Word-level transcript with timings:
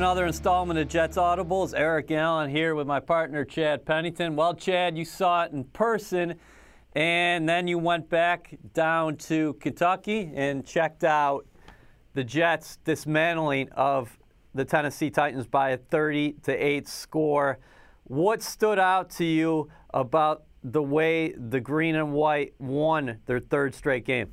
another 0.00 0.24
installment 0.24 0.78
of 0.78 0.88
Jets 0.88 1.18
Audibles. 1.18 1.74
Eric 1.76 2.10
Allen 2.10 2.48
here 2.48 2.74
with 2.74 2.86
my 2.86 2.98
partner 2.98 3.44
Chad 3.44 3.84
Pennington. 3.84 4.34
Well, 4.34 4.54
Chad, 4.54 4.96
you 4.96 5.04
saw 5.04 5.44
it 5.44 5.52
in 5.52 5.62
person, 5.62 6.36
and 6.94 7.46
then 7.46 7.68
you 7.68 7.76
went 7.76 8.08
back 8.08 8.56
down 8.72 9.16
to 9.16 9.52
Kentucky 9.60 10.32
and 10.34 10.64
checked 10.64 11.04
out 11.04 11.44
the 12.14 12.24
Jets 12.24 12.78
dismantling 12.82 13.68
of 13.72 14.18
the 14.54 14.64
Tennessee 14.64 15.10
Titans 15.10 15.46
by 15.46 15.72
a 15.72 15.76
30 15.76 16.32
to 16.44 16.52
8 16.54 16.88
score. 16.88 17.58
What 18.04 18.40
stood 18.40 18.78
out 18.78 19.10
to 19.10 19.24
you 19.26 19.68
about 19.92 20.44
the 20.64 20.82
way 20.82 21.34
the 21.36 21.60
green 21.60 21.94
and 21.94 22.14
white 22.14 22.54
won 22.58 23.18
their 23.26 23.38
third 23.38 23.74
straight 23.74 24.06
game? 24.06 24.32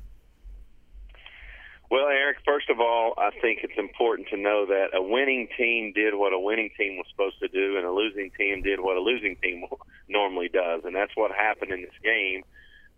Well, 1.90 2.08
Eric, 2.08 2.38
first 2.44 2.68
of 2.68 2.80
all, 2.80 3.14
I 3.16 3.30
think 3.40 3.60
it's 3.62 3.78
important 3.78 4.28
to 4.28 4.36
know 4.36 4.66
that 4.66 4.88
a 4.92 5.00
winning 5.00 5.48
team 5.56 5.92
did 5.94 6.14
what 6.14 6.34
a 6.34 6.38
winning 6.38 6.68
team 6.76 6.98
was 6.98 7.06
supposed 7.10 7.38
to 7.40 7.48
do, 7.48 7.78
and 7.78 7.86
a 7.86 7.90
losing 7.90 8.30
team 8.36 8.60
did 8.62 8.78
what 8.78 8.98
a 8.98 9.00
losing 9.00 9.36
team 9.36 9.64
normally 10.08 10.48
does, 10.48 10.82
and 10.84 10.94
that's 10.94 11.16
what 11.16 11.30
happened 11.32 11.72
in 11.72 11.80
this 11.80 11.98
game. 12.04 12.42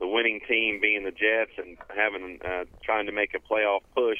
The 0.00 0.08
winning 0.08 0.40
team, 0.48 0.80
being 0.80 1.04
the 1.04 1.12
Jets, 1.12 1.52
and 1.56 1.78
having 1.94 2.40
uh, 2.44 2.64
trying 2.82 3.06
to 3.06 3.12
make 3.12 3.34
a 3.34 3.38
playoff 3.38 3.82
push, 3.94 4.18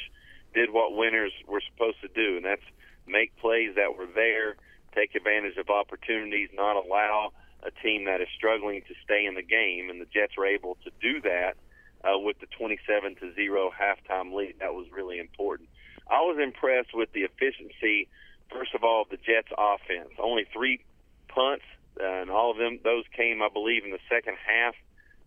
did 0.53 0.71
what 0.71 0.95
winners 0.95 1.33
were 1.47 1.61
supposed 1.73 1.99
to 2.01 2.07
do, 2.07 2.37
and 2.37 2.45
that's 2.45 2.63
make 3.05 3.35
plays 3.37 3.75
that 3.75 3.97
were 3.97 4.07
there, 4.07 4.55
take 4.95 5.15
advantage 5.15 5.57
of 5.57 5.69
opportunities, 5.69 6.47
not 6.53 6.77
allow 6.77 7.33
a 7.63 7.71
team 7.83 8.05
that 8.05 8.21
is 8.21 8.27
struggling 8.37 8.83
to 8.87 8.93
stay 9.03 9.25
in 9.25 9.35
the 9.35 9.43
game, 9.43 9.89
and 9.89 9.99
the 9.99 10.07
Jets 10.13 10.37
were 10.37 10.47
able 10.47 10.77
to 10.85 10.91
do 11.01 11.19
that 11.21 11.57
uh, 12.03 12.17
with 12.17 12.39
the 12.39 12.47
27 12.57 13.15
to 13.15 13.33
zero 13.33 13.71
halftime 13.71 14.33
lead. 14.33 14.55
That 14.59 14.73
was 14.73 14.87
really 14.91 15.19
important. 15.19 15.69
I 16.09 16.21
was 16.21 16.37
impressed 16.41 16.93
with 16.93 17.11
the 17.13 17.21
efficiency. 17.21 18.07
First 18.51 18.73
of 18.75 18.83
all, 18.83 19.03
of 19.03 19.09
the 19.09 19.17
Jets' 19.17 19.51
offense. 19.57 20.11
Only 20.19 20.45
three 20.51 20.83
punts, 21.27 21.63
uh, 21.99 22.05
and 22.05 22.29
all 22.29 22.51
of 22.51 22.57
them 22.57 22.79
those 22.83 23.05
came, 23.15 23.41
I 23.41 23.49
believe, 23.49 23.85
in 23.85 23.91
the 23.91 24.03
second 24.09 24.35
half. 24.45 24.75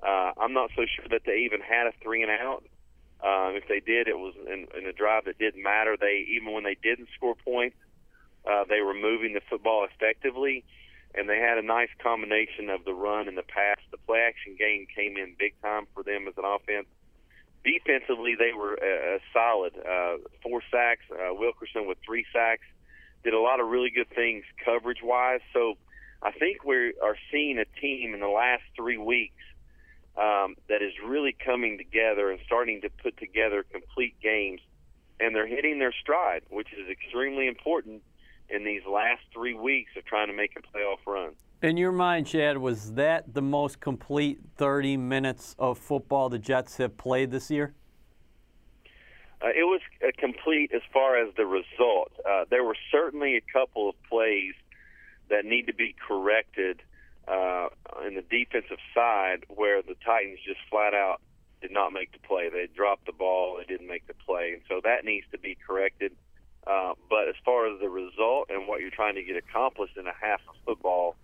Uh, 0.03 0.33
I'm 0.39 0.53
not 0.53 0.71
so 0.77 0.85
sure 0.85 1.07
that 1.11 1.23
they 1.25 1.47
even 1.49 1.61
had 1.61 1.87
a 1.87 1.93
three 2.03 2.23
and 2.23 2.31
out. 2.31 2.65
Um, 3.25 3.57
if 3.57 3.67
they 3.69 3.81
did, 3.81 4.07
it 4.07 4.19
was 4.19 4.35
in, 4.47 4.67
in 4.77 4.87
a 4.87 4.93
drive 4.93 5.25
that 5.25 5.39
didn't 5.39 5.63
matter. 5.63 5.97
They 5.99 6.27
even 6.37 6.53
when 6.53 6.65
they 6.65 6.77
didn't 6.83 7.09
score 7.17 7.35
points, 7.35 7.77
uh, 8.45 8.65
they 8.69 8.83
were 8.83 8.93
moving 8.93 9.33
the 9.33 9.41
football 9.49 9.87
effectively 9.89 10.65
and 11.17 11.29
they 11.29 11.39
had 11.39 11.59
a 11.59 11.63
nice 11.63 11.91
combination 12.03 12.71
of 12.71 12.85
the 12.85 12.93
run 12.93 13.29
and 13.29 13.39
the 13.39 13.43
pass. 13.43 13.79
The 13.91 13.99
play 13.99 14.21
action 14.21 14.57
game 14.59 14.87
came 14.95 15.17
in 15.17 15.35
big 15.39 15.55
time 15.63 15.87
for 15.95 16.03
them 16.03 16.27
as 16.29 16.35
an 16.37 16.45
offense. 16.45 16.87
Defensively, 17.65 18.35
they 18.39 18.53
were 18.53 18.75
uh, 18.75 19.19
solid. 19.33 19.73
Uh, 19.77 20.19
four 20.43 20.61
sacks. 20.71 21.05
Uh, 21.11 21.33
Wilkerson 21.35 21.87
with 21.87 21.99
three 22.05 22.27
sacks. 22.33 22.67
Did 23.23 23.33
a 23.33 23.41
lot 23.41 23.61
of 23.61 23.69
really 23.69 23.91
good 23.91 24.11
things 24.11 24.45
coverage 24.65 25.03
wise. 25.03 25.41
So 25.53 25.75
I 26.23 26.33
think 26.33 26.65
we 26.65 26.95
are 27.03 27.17
seeing 27.31 27.59
a 27.59 27.81
team 27.81 28.13
in 28.13 28.21
the 28.21 28.29
last 28.29 28.65
three 28.77 28.99
weeks 28.99 29.43
um, 30.17 30.57
that 30.69 30.83
is 30.83 30.93
really 31.07 31.33
coming 31.33 31.79
together 31.79 32.31
and 32.31 32.41
starting 32.45 32.83
to 32.83 32.91
put 32.91 33.17
together 33.17 33.65
complete 33.71 34.21
games. 34.21 34.61
And 35.21 35.35
they're 35.35 35.47
hitting 35.47 35.79
their 35.79 35.95
stride, 36.03 36.43
which 36.51 36.69
is 36.73 36.89
extremely 36.91 37.47
important 37.47 38.03
in 38.49 38.65
these 38.65 38.83
last 38.91 39.23
three 39.33 39.55
weeks 39.55 39.91
of 39.97 40.05
trying 40.05 40.29
to 40.29 40.35
make 40.35 40.53
a 40.57 40.61
playoff 40.61 40.99
run. 41.07 41.33
In 41.63 41.77
your 41.77 41.93
mind, 41.93 42.27
Chad, 42.27 42.59
was 42.59 42.93
that 42.93 43.33
the 43.33 43.43
most 43.43 43.81
complete 43.81 44.39
30 44.57 44.97
minutes 44.99 45.57
of 45.59 45.79
football 45.79 46.29
the 46.29 46.39
Jets 46.39 46.77
have 46.77 46.97
played 46.97 47.31
this 47.31 47.51
year? 47.51 47.75
Uh, 49.41 49.49
it 49.49 49.65
was 49.65 49.81
uh, 50.03 50.09
complete 50.19 50.73
as 50.75 50.83
far 50.93 51.17
as 51.17 51.35
the 51.37 51.47
result. 51.47 52.13
Uh, 52.29 52.45
there 52.51 52.65
were 52.65 52.77
certainly 52.91 53.37
a 53.37 53.43
couple 53.53 53.89
of 53.89 53.95
plays 54.09 54.55
that 55.31 55.45
need 55.45 55.67
to 55.67 55.75
be 55.75 55.95
corrected 56.07 56.83
uh, 57.29 57.69
in 58.07 58.15
the 58.15 58.23
defensive 58.23 58.79
side 58.95 59.45
where 59.49 59.83
the 59.83 59.95
Titans 60.05 60.39
just 60.47 60.61
flat 60.71 60.95
out 60.95 61.21
did 61.61 61.73
not 61.73 61.93
make 61.93 62.13
the 62.13 62.19
play. 62.19 62.51
They 62.51 62.69
dropped 62.75 63.07
the 63.07 63.13
ball, 63.13 63.57
they 63.59 63.65
didn't 63.65 63.89
make 63.89 64.07
the 64.07 64.15
play, 64.15 64.53
and 64.53 64.63
so 64.69 64.81
that 64.85 65.05
needs 65.05 65.27
to 65.33 65.39
be 65.39 65.57
corrected. 65.67 66.13
Uh, 66.67 66.95
but 67.11 67.29
as 67.29 67.35
far 67.45 67.73
as 67.73 67.81
the 67.81 67.89
result 67.89 68.49
and 68.49 68.67
what 68.67 68.81
you're 68.81 68.91
trying 68.91 69.15
to 69.15 69.23
get 69.23 69.37
accomplished 69.37 69.97
in 69.97 70.07
a 70.07 70.13
half 70.19 70.41
of 70.49 70.55
football, 70.65 71.17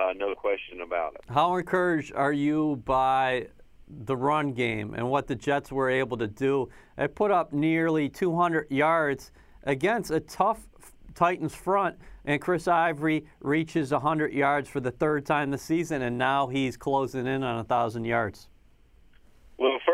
uh, 0.00 0.12
no 0.16 0.34
question 0.34 0.80
about 0.80 1.14
it. 1.14 1.20
How 1.28 1.56
encouraged 1.56 2.12
are 2.14 2.32
you 2.32 2.82
by 2.84 3.48
the 3.88 4.16
run 4.16 4.52
game 4.52 4.94
and 4.94 5.08
what 5.08 5.26
the 5.26 5.34
Jets 5.34 5.72
were 5.72 5.90
able 5.90 6.16
to 6.18 6.26
do? 6.26 6.68
They 6.96 7.08
put 7.08 7.30
up 7.30 7.52
nearly 7.52 8.08
200 8.08 8.70
yards 8.70 9.32
against 9.64 10.10
a 10.10 10.20
tough 10.20 10.66
Titans 11.14 11.54
front, 11.54 11.96
and 12.24 12.40
Chris 12.40 12.66
Ivory 12.66 13.24
reaches 13.40 13.92
100 13.92 14.32
yards 14.32 14.68
for 14.68 14.80
the 14.80 14.90
third 14.90 15.24
time 15.24 15.50
this 15.50 15.62
season, 15.62 16.02
and 16.02 16.18
now 16.18 16.48
he's 16.48 16.76
closing 16.76 17.26
in 17.26 17.42
on 17.42 17.56
1,000 17.56 18.04
yards. 18.04 18.48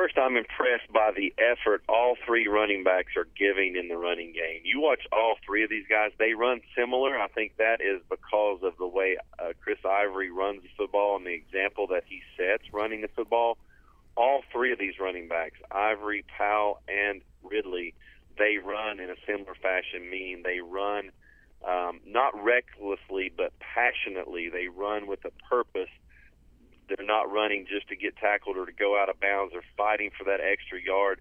First, 0.00 0.16
I'm 0.16 0.38
impressed 0.38 0.90
by 0.90 1.10
the 1.14 1.34
effort 1.36 1.82
all 1.86 2.16
three 2.24 2.48
running 2.48 2.84
backs 2.84 3.12
are 3.18 3.28
giving 3.36 3.76
in 3.76 3.88
the 3.88 3.98
running 3.98 4.32
game. 4.32 4.62
You 4.64 4.80
watch 4.80 5.02
all 5.12 5.34
three 5.44 5.62
of 5.62 5.68
these 5.68 5.84
guys, 5.90 6.10
they 6.18 6.32
run 6.32 6.62
similar. 6.74 7.18
I 7.18 7.28
think 7.28 7.58
that 7.58 7.82
is 7.82 8.00
because 8.08 8.60
of 8.62 8.78
the 8.78 8.86
way 8.86 9.18
uh, 9.38 9.52
Chris 9.62 9.76
Ivory 9.84 10.30
runs 10.30 10.62
the 10.62 10.70
football 10.74 11.16
and 11.16 11.26
the 11.26 11.34
example 11.34 11.86
that 11.88 12.04
he 12.08 12.22
sets 12.34 12.72
running 12.72 13.02
the 13.02 13.08
football. 13.08 13.58
All 14.16 14.40
three 14.50 14.72
of 14.72 14.78
these 14.78 14.98
running 14.98 15.28
backs, 15.28 15.58
Ivory, 15.70 16.24
Powell, 16.34 16.80
and 16.88 17.20
Ridley, 17.42 17.92
they 18.38 18.56
run 18.56 19.00
in 19.00 19.10
a 19.10 19.16
similar 19.26 19.54
fashion, 19.60 20.08
meaning 20.08 20.42
they 20.42 20.60
run 20.60 21.10
um, 21.68 22.00
not 22.06 22.42
recklessly, 22.42 23.30
but 23.36 23.52
passionately. 23.60 24.48
They 24.48 24.68
run 24.68 25.06
with 25.06 25.26
a 25.26 25.32
purpose 25.50 25.90
they're 26.90 27.06
not 27.06 27.30
running 27.30 27.66
just 27.66 27.88
to 27.88 27.96
get 27.96 28.16
tackled 28.16 28.56
or 28.56 28.66
to 28.66 28.72
go 28.72 29.00
out 29.00 29.08
of 29.08 29.20
bounds. 29.20 29.52
They're 29.52 29.62
fighting 29.76 30.10
for 30.16 30.24
that 30.24 30.40
extra 30.40 30.80
yard. 30.80 31.20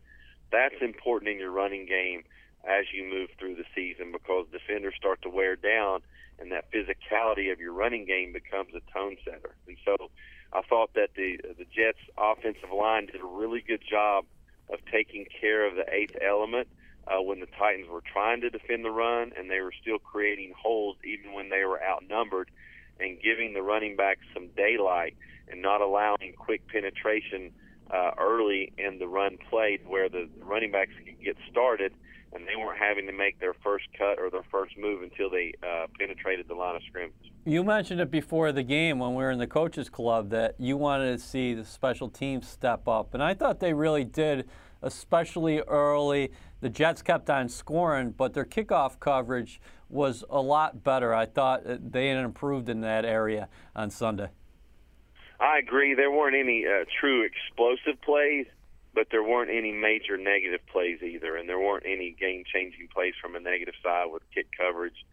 That's 0.52 0.81
important 0.81 1.30
in 1.30 1.40
your 1.40 1.52
running 1.52 1.85
game 1.85 2.24
as 2.68 2.85
you 2.94 3.03
move 3.03 3.30
through 3.38 3.56
the 3.56 3.66
season 3.74 4.12
because 4.12 4.47
defenders 4.52 4.96
start 4.97 5.22
to 5.22 5.30
wear 5.30 5.56
down 5.56 6.02
and 6.40 6.52
that 6.52 6.72
physicality 6.72 7.52
of 7.52 7.59
your 7.59 7.74
running 7.74 8.06
game 8.06 8.34
becomes 8.34 8.74
a 8.74 8.81
tone 8.94 9.18
setter. 9.24 9.56
And 9.68 9.78
so 9.85 10.09
I 10.53 10.62
thought 10.62 10.94
that 10.96 11.12
the 11.16 11.38
the 11.57 11.66
Jets 11.66 12.00
offensive 12.18 12.72
line 12.72 13.07
did 13.07 13.22
a 13.22 13.25
really 13.25 13.62
good 13.62 13.81
job 13.88 14.25
of 14.72 14.80
taking 14.91 15.25
care 15.40 15.68
of 15.68 15.75
the 15.75 15.86
eighth 15.94 16.16
element 16.22 16.68
uh, 17.07 17.22
when 17.22 17.40
the 17.40 17.47
Titans 17.57 17.88
were 17.90 18.01
trying 18.01 18.41
to 18.41 18.50
defend 18.50 18.86
the 18.86 18.91
run 18.91 19.31
and 19.38 19.50
they 19.50 19.62
were 19.62 19.74
still 19.81 20.00
creating 20.00 20.53
holes 20.57 20.96
even 21.03 21.34
when 21.34 21.50
they 21.50 21.63
were 21.66 21.81
outnumbered 21.81 22.50
and 23.00 23.22
giving 23.22 23.53
the 23.53 23.62
running 23.62 23.96
backs 23.96 24.22
some 24.34 24.47
daylight 24.56 25.16
and 25.49 25.61
not 25.61 25.81
allowing 25.81 26.33
quick 26.37 26.67
penetration 26.67 27.51
uh, 27.91 28.11
early 28.19 28.71
in 28.77 28.99
the 28.99 29.07
run 29.07 29.37
play 29.49 29.79
where 29.85 30.09
the 30.09 30.29
running 30.41 30.71
backs 30.71 30.91
could 31.03 31.23
get 31.23 31.35
started 31.49 31.93
and 32.33 32.47
they 32.47 32.55
weren't 32.55 32.77
having 32.77 33.07
to 33.07 33.11
make 33.11 33.39
their 33.39 33.53
first 33.53 33.85
cut 33.97 34.19
or 34.19 34.29
their 34.29 34.43
first 34.51 34.77
move 34.77 35.01
until 35.01 35.29
they 35.29 35.53
uh, 35.63 35.88
penetrated 35.99 36.47
the 36.47 36.53
line 36.53 36.75
of 36.75 36.81
scrimmage. 36.88 37.13
You 37.45 37.63
mentioned 37.63 37.99
it 37.99 38.11
before 38.11 38.51
the 38.51 38.63
game 38.63 38.99
when 38.99 39.11
we 39.11 39.23
were 39.23 39.31
in 39.31 39.39
the 39.39 39.47
coaches 39.47 39.89
club 39.89 40.29
that 40.29 40.55
you 40.59 40.77
wanted 40.77 41.17
to 41.17 41.23
see 41.23 41.53
the 41.53 41.65
special 41.65 42.09
teams 42.09 42.47
step 42.47 42.88
up, 42.88 43.13
and 43.13 43.23
I 43.23 43.33
thought 43.33 43.59
they 43.59 43.73
really 43.73 44.03
did, 44.03 44.47
especially 44.83 45.61
early. 45.61 46.31
The 46.61 46.69
Jets 46.69 47.01
kept 47.01 47.29
on 47.29 47.49
scoring, 47.49 48.11
but 48.11 48.33
their 48.33 48.45
kickoff 48.45 48.99
coverage 48.99 49.59
was 49.88 50.23
a 50.29 50.41
lot 50.41 50.83
better. 50.83 51.15
I 51.15 51.25
thought 51.25 51.63
they 51.65 52.09
had 52.09 52.23
improved 52.23 52.69
in 52.69 52.81
that 52.81 53.05
area 53.05 53.49
on 53.75 53.89
Sunday. 53.89 54.29
I 55.39 55.59
agree. 55.59 55.94
There 55.94 56.12
weren't 56.12 56.36
any 56.36 56.65
uh, 56.65 56.86
true 57.00 57.25
explosive 57.25 58.01
plays, 58.01 58.45
but 58.94 59.07
there 59.12 59.24
weren't 59.24 59.50
any 59.50 59.71
major 59.71 60.18
negative 60.18 60.59
plays 60.71 61.01
either, 61.01 61.38
and 61.38 61.47
there 61.47 61.59
weren't 61.59 61.86
any 61.86 62.15
game-changing 62.19 62.89
plays 62.94 63.13
from 63.21 63.36
a 63.36 63.39
negative 63.39 63.75
side 63.83 64.07
with 64.12 64.24
kick 64.33 64.47
coverage 64.57 65.06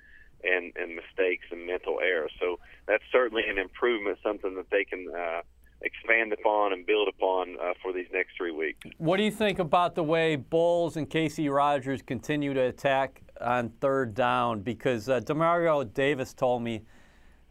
and 0.43 0.73
and 0.76 0.94
mistakes 0.96 1.46
and 1.50 1.67
mental 1.67 2.00
errors. 2.00 2.32
So 2.40 2.58
that's 2.87 3.05
certainly 3.12 3.44
an 3.49 3.58
improvement, 3.58 4.19
something 4.23 4.55
that 4.56 4.70
they 4.70 4.84
can. 4.84 5.06
Uh, 5.08 5.43
expand 5.82 6.32
upon 6.32 6.73
and 6.73 6.87
build 6.87 7.08
upon 7.08 7.56
uh, 7.61 7.73
for 7.82 7.93
these 7.93 8.06
next 8.12 8.31
three 8.37 8.50
weeks. 8.50 8.78
What 8.99 9.19
do 9.19 9.25
you 9.25 9.31
think 9.31 9.58
about 9.58 9.94
the 9.94 10.02
way 10.02 10.37
Bowles 10.37 10.96
and 10.96 11.08
Kacy 11.08 11.52
Rodgers 11.52 12.02
continue 12.02 12.55
to 12.55 12.61
attack 12.61 13.23
on 13.40 13.70
third 13.81 14.14
down? 14.14 14.61
Because 14.61 15.08
uh, 15.08 15.20
Demario 15.20 15.93
Davis 15.93 16.32
told 16.32 16.62
me 16.62 16.82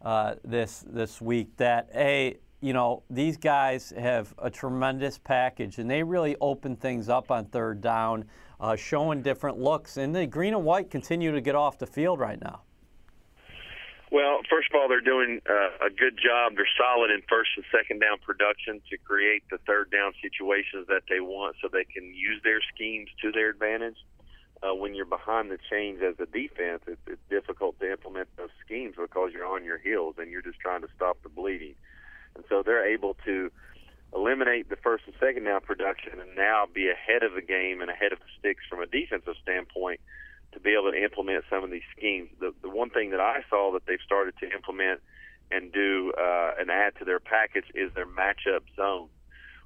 uh, 0.02 0.34
this 0.44 0.84
this 0.88 1.20
week 1.20 1.56
that 1.56 1.88
a 1.94 2.36
you 2.66 2.72
know, 2.72 3.04
these 3.08 3.36
guys 3.36 3.92
have 3.96 4.34
a 4.38 4.50
tremendous 4.50 5.18
package, 5.18 5.78
and 5.78 5.88
they 5.88 6.02
really 6.02 6.34
open 6.40 6.74
things 6.74 7.08
up 7.08 7.30
on 7.30 7.44
third 7.44 7.80
down, 7.80 8.24
uh, 8.58 8.74
showing 8.74 9.22
different 9.22 9.56
looks. 9.56 9.98
And 9.98 10.12
the 10.12 10.26
green 10.26 10.52
and 10.52 10.64
white 10.64 10.90
continue 10.90 11.30
to 11.30 11.40
get 11.40 11.54
off 11.54 11.78
the 11.78 11.86
field 11.86 12.18
right 12.18 12.40
now. 12.42 12.62
Well, 14.10 14.40
first 14.50 14.66
of 14.74 14.80
all, 14.80 14.88
they're 14.88 15.00
doing 15.00 15.40
uh, 15.48 15.86
a 15.86 15.90
good 15.90 16.18
job. 16.18 16.56
They're 16.56 16.66
solid 16.76 17.12
in 17.12 17.22
first 17.28 17.50
and 17.54 17.64
second 17.70 18.00
down 18.00 18.18
production 18.18 18.82
to 18.90 18.98
create 18.98 19.44
the 19.48 19.58
third 19.58 19.92
down 19.92 20.14
situations 20.20 20.88
that 20.88 21.02
they 21.08 21.20
want 21.20 21.54
so 21.62 21.68
they 21.72 21.84
can 21.84 22.02
use 22.14 22.40
their 22.42 22.58
schemes 22.74 23.10
to 23.22 23.30
their 23.30 23.50
advantage. 23.50 23.96
uh, 24.62 24.74
when 24.74 24.94
you're 24.94 25.04
behind 25.04 25.50
the 25.50 25.58
chains 25.70 26.00
as 26.02 26.14
a 26.18 26.26
defense, 26.26 26.82
it's, 26.86 27.00
it's 27.06 27.20
difficult 27.28 27.78
to 27.80 27.90
implement 27.90 28.28
those 28.36 28.50
schemes 28.64 28.94
because 28.98 29.30
you're 29.32 29.46
on 29.46 29.64
your 29.64 29.78
heels 29.78 30.14
and 30.18 30.30
you're 30.30 30.42
just 30.42 30.58
trying 30.58 30.80
to 30.80 30.88
stop 30.96 31.16
the 31.22 31.28
bleeding. 31.28 31.74
And 32.36 32.44
so 32.48 32.62
they're 32.62 32.86
able 32.86 33.16
to 33.24 33.50
eliminate 34.14 34.68
the 34.68 34.76
first 34.76 35.04
and 35.06 35.14
second 35.18 35.44
down 35.44 35.60
production 35.60 36.20
and 36.20 36.36
now 36.36 36.66
be 36.72 36.88
ahead 36.88 37.22
of 37.22 37.34
the 37.34 37.42
game 37.42 37.80
and 37.80 37.90
ahead 37.90 38.12
of 38.12 38.18
the 38.20 38.30
sticks 38.38 38.62
from 38.68 38.80
a 38.80 38.86
defensive 38.86 39.34
standpoint 39.42 40.00
to 40.52 40.60
be 40.60 40.72
able 40.72 40.92
to 40.92 41.02
implement 41.02 41.44
some 41.50 41.64
of 41.64 41.70
these 41.70 41.86
schemes. 41.96 42.30
The, 42.38 42.54
the 42.62 42.70
one 42.70 42.90
thing 42.90 43.10
that 43.10 43.20
I 43.20 43.40
saw 43.50 43.72
that 43.72 43.86
they've 43.86 43.98
started 44.04 44.34
to 44.40 44.50
implement 44.52 45.00
and 45.50 45.72
do 45.72 46.12
uh, 46.18 46.52
and 46.58 46.70
add 46.70 46.94
to 46.98 47.04
their 47.04 47.20
package 47.20 47.66
is 47.74 47.92
their 47.94 48.06
matchup 48.06 48.62
zone, 48.76 49.08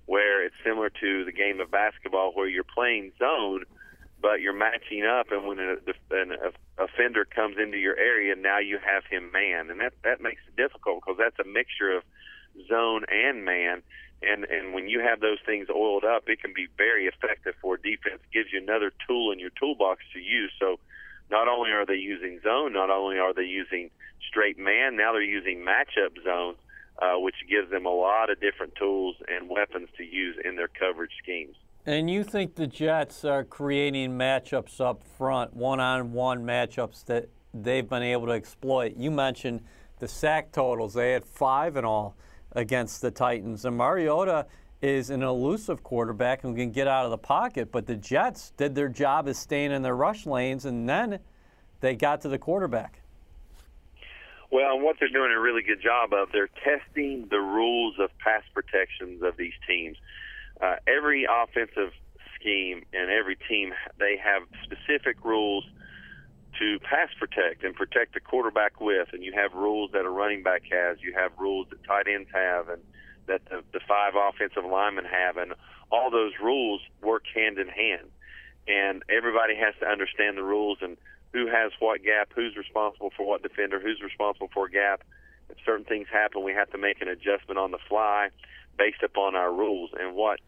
where 0.07 0.45
it's 0.45 0.55
similar 0.65 0.91
to 1.01 1.25
the 1.25 1.33
game 1.33 1.61
of 1.61 1.71
basketball 1.71 2.33
where 2.33 2.49
you're 2.49 2.65
playing 2.65 3.13
zone– 3.19 3.65
but 4.21 4.41
you're 4.41 4.53
matching 4.53 5.05
up, 5.05 5.31
and 5.31 5.47
when 5.47 5.59
a, 5.59 5.77
an 6.11 6.37
offender 6.79 7.25
comes 7.25 7.57
into 7.59 7.79
your 7.79 7.97
area, 7.97 8.35
now 8.37 8.59
you 8.59 8.79
have 8.79 9.05
him 9.11 9.31
man, 9.33 9.71
and 9.71 9.81
that 9.81 9.95
that 10.05 10.21
makes 10.21 10.43
it 10.47 10.57
difficult 10.57 11.03
because 11.05 11.19
that's 11.19 11.39
a 11.39 11.49
mixture 11.49 11.97
of 11.97 12.03
zone 12.71 13.05
and 13.13 13.45
man, 13.45 13.83
and 14.23 14.45
and 14.45 14.73
when 14.73 14.89
you 14.89 15.01
have 15.01 15.21
those 15.21 15.39
things 15.45 15.69
oiled 15.69 16.05
up, 16.05 16.25
it 16.29 16.41
can 16.41 16.55
be 16.55 16.69
very 16.79 17.07
effective 17.07 17.55
for 17.61 17.77
defense. 17.77 18.21
It 18.25 18.33
Gives 18.33 18.53
you 18.53 18.63
another 18.63 18.93
tool 19.07 19.33
in 19.33 19.39
your 19.39 19.51
toolbox 19.51 20.01
to 20.15 20.19
use. 20.19 20.53
So, 20.59 20.79
not 21.31 21.49
only 21.49 21.71
are 21.71 21.85
they 21.85 22.01
using 22.01 22.41
zone, 22.43 22.73
not 22.73 22.89
only 22.89 23.19
are 23.19 23.35
they 23.35 23.45
using 23.45 23.91
straight 24.27 24.59
man, 24.59 24.97
now 24.97 25.13
they're 25.13 25.23
using 25.23 25.59
matchup 25.59 26.23
zone, 26.25 26.55
uh, 27.03 27.19
which 27.19 27.37
gives 27.49 27.71
them 27.71 27.85
a 27.85 27.95
lot 27.95 28.31
of 28.31 28.41
different 28.41 28.75
tools 28.77 29.17
and 29.29 29.51
weapons 29.51 29.89
to 29.99 30.05
use 30.05 30.37
in 30.45 30.57
their 30.57 30.69
coverage 30.69 31.13
schemes. 31.23 31.57
And 31.87 32.11
you 32.11 32.25
think 32.25 32.55
the 32.57 32.67
Jets 32.67 33.25
are 33.25 33.43
creating 33.43 34.13
matchups 34.13 34.81
up 34.81 35.03
front, 35.03 35.55
one 35.55 35.81
on 35.81 36.13
one 36.13 36.45
matchups 36.45 37.07
that 37.07 37.29
they've 37.55 37.89
been 37.89 38.03
able 38.03 38.27
to 38.27 38.33
exploit? 38.33 38.97
You 38.97 39.11
mentioned 39.11 39.63
the 39.99 40.09
sack 40.09 40.53
totals. 40.53 40.95
They 40.95 41.13
had 41.13 41.25
five 41.25 41.77
in 41.77 41.85
all 41.85 42.17
against 42.52 43.00
the 43.00 43.11
Titans. 43.11 43.64
And 43.64 43.76
Mariota 43.76 44.47
is 44.82 45.11
an 45.11 45.23
elusive 45.23 45.82
quarterback 45.82 46.43
who 46.43 46.55
can 46.55 46.70
get 46.70 46.88
out 46.88 47.05
of 47.05 47.11
the 47.11 47.19
pocket, 47.19 47.70
but 47.70 47.87
the 47.87 47.97
Jets 47.97 48.52
did 48.56 48.75
their 48.75 48.88
job 48.88 49.29
as 49.29 49.38
staying 49.38 49.73
in 49.73 49.82
their 49.82 49.97
rush 49.97 50.26
lanes, 50.26 50.64
and 50.64 50.88
then 50.88 51.19
they 51.81 51.94
got 51.94 52.23
to 52.23 52.29
the 52.29 52.38
quarterback. 52.38 53.00
Well, 54.50 54.75
and 54.75 54.82
what 54.82 54.97
they're 54.99 55.08
doing 55.08 55.32
a 55.32 55.41
really 55.41 55.62
good 55.62 55.82
job 55.82 56.12
of, 56.12 56.32
they're 56.32 56.50
testing 56.64 57.29
the 57.31 57.38
rules 57.38 57.97
of 58.00 58.11
pass 58.19 58.43
protections 58.52 59.23
of 59.23 59.37
these 59.37 59.52
teams 59.67 59.97
uh, 60.61 60.76
every 60.87 61.26
offensive 61.31 61.93
scheme 62.35 62.85
and 62.93 63.11
every 63.11 63.37
team 63.49 63.73
they 63.99 64.17
have 64.23 64.43
specific 64.64 65.25
rules 65.25 65.64
to 66.61 66.79
pass 66.81 67.09
protect 67.19 67.65
and 67.65 67.75
protect 67.75 68.12
the 68.12 68.21
quarterback 68.21 68.81
with, 68.81 69.09
and 69.12 69.25
you 69.25 69.33
have 69.33 69.55
rules 69.55 69.91
that 69.93 70.05
a 70.05 70.11
running 70.11 70.43
back 70.43 70.62
has, 70.71 70.99
you 71.01 71.15
have 71.15 71.33
rules 71.39 71.67
that 71.71 71.83
tight 71.85 72.07
ends 72.07 72.29
have, 72.33 72.69
and 72.69 72.83
that 73.27 73.41
the, 73.47 73.65
the 73.73 73.81
five 73.89 74.12
offensive 74.15 74.65
linemen 74.65 75.07
have, 75.07 75.39
and 75.39 75.55
all 75.91 76.11
those 76.11 76.33
rules 76.43 76.83
work 77.03 77.25
hand 77.35 77.59
in 77.59 77.69
hand. 77.69 78.09
And 78.69 79.03
everybody 79.09 79.57
has 79.57 79.75
to 79.81 79.87
understand 79.89 80.37
the 80.37 80.43
rules 80.43 80.79
and 80.83 80.99
who 81.33 81.47
has 81.47 81.73
what 81.81 82.05
gap, 82.05 82.31
who's 82.35 82.57
responsible 82.57 83.11
for 83.17 83.27
what 83.27 83.43
defender, 83.43 83.81
who's 83.81 84.03
responsible 84.03 84.51
for 84.53 84.67
a 84.67 84.71
gap. 84.71 85.03
If 85.49 85.57
certain 85.65 85.87
things 85.87 86.09
happen, 86.12 86.45
we 86.45 86.53
have 86.53 86.71
to 86.71 86.79
make 86.79 87.01
an 87.01 87.09
adjustment 87.09 87.59
on 87.59 87.71
the 87.71 87.79
fly 87.89 88.29
based 88.77 89.03
upon 89.03 89.35
our 89.35 89.53
rules 89.53 89.91
and 89.99 90.15
what 90.15 90.41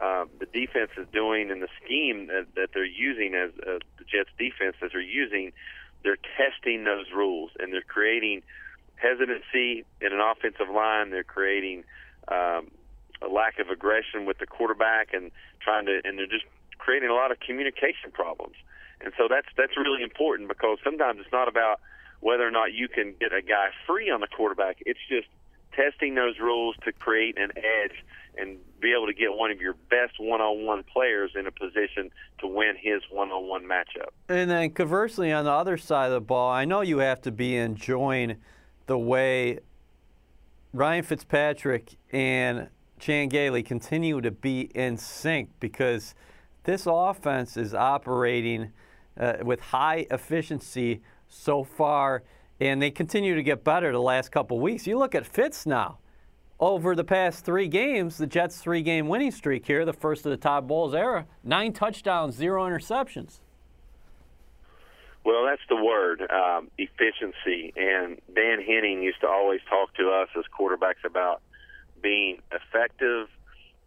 uh, 0.00 0.24
the 0.38 0.46
defense 0.46 0.90
is 0.96 1.06
doing 1.12 1.50
and 1.50 1.62
the 1.62 1.68
scheme 1.84 2.26
that, 2.28 2.46
that 2.56 2.70
they're 2.72 2.84
using 2.84 3.34
as 3.34 3.50
uh, 3.60 3.78
the 3.98 4.04
Jets 4.04 4.30
defense 4.38 4.76
that 4.80 4.90
they're 4.92 5.00
using, 5.00 5.52
they're 6.02 6.18
testing 6.36 6.84
those 6.84 7.06
rules 7.14 7.50
and 7.58 7.72
they're 7.72 7.82
creating 7.82 8.42
hesitancy 8.96 9.84
in 10.00 10.12
an 10.12 10.20
offensive 10.20 10.72
line. 10.72 11.10
They're 11.10 11.24
creating 11.24 11.84
um, 12.28 12.70
a 13.20 13.28
lack 13.30 13.58
of 13.58 13.68
aggression 13.68 14.24
with 14.24 14.38
the 14.38 14.46
quarterback 14.46 15.12
and 15.12 15.30
trying 15.60 15.86
to, 15.86 16.00
and 16.04 16.18
they're 16.18 16.26
just 16.26 16.46
creating 16.78 17.10
a 17.10 17.14
lot 17.14 17.30
of 17.30 17.40
communication 17.40 18.10
problems. 18.12 18.56
And 19.02 19.12
so 19.16 19.28
that's 19.28 19.48
that's 19.56 19.76
really 19.76 20.02
important 20.02 20.48
because 20.48 20.78
sometimes 20.84 21.20
it's 21.20 21.32
not 21.32 21.48
about 21.48 21.80
whether 22.20 22.46
or 22.46 22.50
not 22.50 22.72
you 22.74 22.88
can 22.88 23.14
get 23.18 23.32
a 23.32 23.40
guy 23.40 23.68
free 23.86 24.10
on 24.10 24.20
the 24.20 24.26
quarterback. 24.28 24.76
It's 24.84 25.00
just 25.08 25.28
testing 25.72 26.14
those 26.14 26.38
rules 26.38 26.76
to 26.84 26.92
create 26.92 27.38
an 27.38 27.50
edge 27.56 28.04
and 28.36 28.58
be 28.80 28.92
able 28.92 29.06
to 29.06 29.12
get 29.12 29.32
one 29.34 29.50
of 29.50 29.60
your 29.60 29.74
best 29.90 30.14
one-on-one 30.18 30.84
players 30.84 31.32
in 31.38 31.46
a 31.46 31.50
position 31.50 32.10
to 32.38 32.46
win 32.46 32.74
his 32.80 33.02
one-on-one 33.10 33.64
matchup. 33.64 34.08
And 34.28 34.50
then 34.50 34.70
conversely, 34.70 35.32
on 35.32 35.44
the 35.44 35.50
other 35.50 35.76
side 35.76 36.06
of 36.06 36.12
the 36.12 36.20
ball, 36.20 36.50
I 36.50 36.64
know 36.64 36.80
you 36.80 36.98
have 36.98 37.20
to 37.22 37.32
be 37.32 37.56
enjoying 37.56 38.36
the 38.86 38.98
way 38.98 39.58
Ryan 40.72 41.02
Fitzpatrick 41.02 41.96
and 42.12 42.68
Chan 42.98 43.28
Gailey 43.28 43.62
continue 43.62 44.20
to 44.20 44.30
be 44.30 44.70
in 44.74 44.96
sync 44.96 45.50
because 45.58 46.14
this 46.64 46.86
offense 46.86 47.56
is 47.56 47.74
operating 47.74 48.72
uh, 49.18 49.38
with 49.42 49.60
high 49.60 50.06
efficiency 50.10 51.02
so 51.28 51.64
far 51.64 52.22
and 52.60 52.80
they 52.80 52.90
continue 52.90 53.34
to 53.34 53.42
get 53.42 53.64
better 53.64 53.90
the 53.90 54.00
last 54.00 54.30
couple 54.30 54.60
weeks. 54.60 54.86
You 54.86 54.98
look 54.98 55.14
at 55.14 55.26
Fitz 55.26 55.66
now. 55.66 55.98
Over 56.58 56.94
the 56.94 57.04
past 57.04 57.46
three 57.46 57.68
games, 57.68 58.18
the 58.18 58.26
Jets' 58.26 58.58
three 58.58 58.82
game 58.82 59.08
winning 59.08 59.30
streak 59.30 59.66
here, 59.66 59.86
the 59.86 59.94
first 59.94 60.26
of 60.26 60.30
the 60.30 60.36
Todd 60.36 60.68
Bowles 60.68 60.94
era, 60.94 61.26
nine 61.42 61.72
touchdowns, 61.72 62.34
zero 62.34 62.66
interceptions. 62.66 63.40
Well, 65.24 65.46
that's 65.46 65.62
the 65.70 65.76
word 65.76 66.22
um, 66.30 66.70
efficiency. 66.76 67.72
And 67.76 68.20
Dan 68.34 68.60
Henning 68.60 69.02
used 69.02 69.22
to 69.22 69.28
always 69.28 69.60
talk 69.70 69.94
to 69.94 70.10
us 70.10 70.28
as 70.36 70.44
quarterbacks 70.58 71.04
about 71.04 71.40
being 72.02 72.40
effective, 72.52 73.28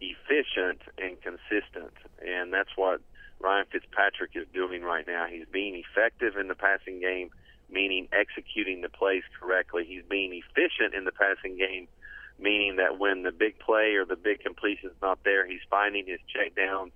efficient, 0.01 0.81
and 0.97 1.17
consistent. 1.21 1.93
And 2.25 2.51
that's 2.51 2.69
what 2.75 3.01
Ryan 3.39 3.65
Fitzpatrick 3.71 4.31
is 4.33 4.47
doing 4.51 4.81
right 4.81 5.05
now. 5.05 5.27
He's 5.29 5.45
being 5.51 5.75
effective 5.75 6.37
in 6.37 6.47
the 6.47 6.55
passing 6.55 6.99
game 6.99 7.29
meaning 7.73 8.07
executing 8.13 8.81
the 8.81 8.89
plays 8.89 9.23
correctly. 9.39 9.83
He's 9.85 10.03
being 10.07 10.31
efficient 10.31 10.93
in 10.93 11.03
the 11.03 11.11
passing 11.11 11.57
game, 11.57 11.87
meaning 12.39 12.77
that 12.77 12.99
when 12.99 13.23
the 13.23 13.31
big 13.31 13.59
play 13.59 13.95
or 13.95 14.05
the 14.05 14.15
big 14.15 14.39
completion 14.41 14.89
is 14.89 14.95
not 15.01 15.19
there, 15.25 15.45
he's 15.45 15.65
finding 15.69 16.05
his 16.05 16.19
check 16.31 16.55
downs, 16.55 16.91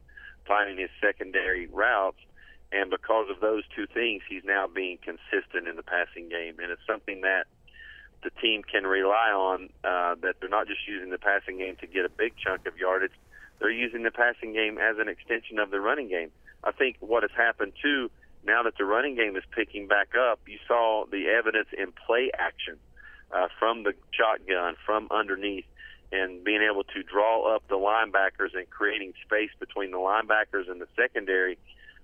finding 0.47 0.77
his 0.77 0.89
secondary 1.01 1.67
routes. 1.67 2.19
And 2.71 2.89
because 2.89 3.27
of 3.29 3.39
those 3.39 3.63
two 3.75 3.87
things, 3.87 4.21
he's 4.29 4.43
now 4.43 4.67
being 4.67 4.97
consistent 5.01 5.67
in 5.67 5.75
the 5.75 5.83
passing 5.83 6.29
game. 6.29 6.59
And 6.61 6.71
it's 6.71 6.85
something 6.85 7.21
that 7.21 7.47
the 8.23 8.29
team 8.41 8.61
can 8.63 8.83
rely 8.83 9.31
on, 9.31 9.69
uh, 9.83 10.15
that 10.21 10.35
they're 10.39 10.49
not 10.49 10.67
just 10.67 10.87
using 10.87 11.09
the 11.09 11.17
passing 11.17 11.57
game 11.57 11.75
to 11.81 11.87
get 11.87 12.05
a 12.05 12.09
big 12.09 12.33
chunk 12.37 12.67
of 12.67 12.77
yardage, 12.77 13.13
they're 13.59 13.71
using 13.71 14.03
the 14.03 14.11
passing 14.11 14.53
game 14.53 14.77
as 14.77 14.97
an 14.99 15.07
extension 15.07 15.59
of 15.59 15.71
the 15.71 15.79
running 15.79 16.09
game. 16.09 16.31
I 16.63 16.71
think 16.71 16.97
what 16.99 17.23
has 17.23 17.31
happened 17.35 17.73
too 17.81 18.09
now 18.45 18.63
that 18.63 18.77
the 18.77 18.85
running 18.85 19.15
game 19.15 19.35
is 19.35 19.43
picking 19.51 19.87
back 19.87 20.09
up, 20.15 20.39
you 20.47 20.57
saw 20.67 21.05
the 21.11 21.27
evidence 21.27 21.67
in 21.77 21.91
play 22.05 22.31
action 22.37 22.77
uh, 23.31 23.47
from 23.59 23.83
the 23.83 23.93
shotgun, 24.11 24.75
from 24.85 25.07
underneath, 25.11 25.65
and 26.11 26.43
being 26.43 26.61
able 26.61 26.83
to 26.83 27.03
draw 27.03 27.53
up 27.55 27.67
the 27.67 27.75
linebackers 27.75 28.55
and 28.55 28.69
creating 28.69 29.13
space 29.25 29.49
between 29.59 29.91
the 29.91 29.97
linebackers 29.97 30.69
and 30.69 30.79
the 30.79 30.87
secondary 30.95 31.57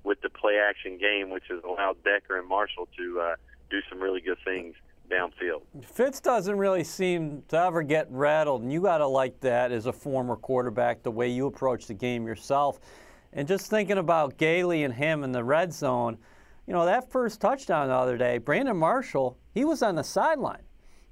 with 0.04 0.22
the 0.22 0.30
play 0.30 0.58
action 0.58 0.98
game, 0.98 1.30
which 1.30 1.46
has 1.50 1.63
allowed 1.63 2.04
Decker 2.04 2.38
and 2.38 2.48
Marshall 2.48 2.90
to 2.98 3.22
uh, 3.22 3.36
do 3.70 3.80
some 3.90 4.00
really 4.02 4.20
good 4.20 4.38
things 4.44 4.75
downfield. 5.10 5.62
Fitz 5.82 6.20
doesn't 6.20 6.58
really 6.58 6.84
seem 6.84 7.44
to 7.48 7.58
ever 7.58 7.84
get 7.84 8.08
rattled, 8.10 8.62
and 8.62 8.72
you 8.72 8.82
got 8.82 8.98
to 8.98 9.08
like 9.08 9.40
that 9.42 9.72
as 9.72 9.86
a 9.86 9.94
former 9.94 10.36
quarterback, 10.36 11.04
the 11.04 11.12
way 11.12 11.30
you 11.30 11.46
approach 11.48 11.88
the 11.88 11.94
game 11.94 12.25
yourself. 12.25 12.80
And 13.34 13.48
just 13.48 13.68
thinking 13.68 13.98
about 13.98 14.38
Gailey 14.38 14.84
and 14.84 14.94
him 14.94 15.24
in 15.24 15.32
the 15.32 15.44
red 15.44 15.74
zone, 15.74 16.18
you 16.68 16.74
know, 16.74 16.86
that 16.86 17.12
first 17.12 17.42
touchdown 17.42 17.88
the 17.88 17.94
other 17.94 18.18
day, 18.18 18.38
Brandon 18.38 18.78
Marshall, 18.78 19.38
he 19.54 19.66
was 19.66 19.82
on 19.82 19.96
the 19.96 20.04
sideline. 20.04 20.62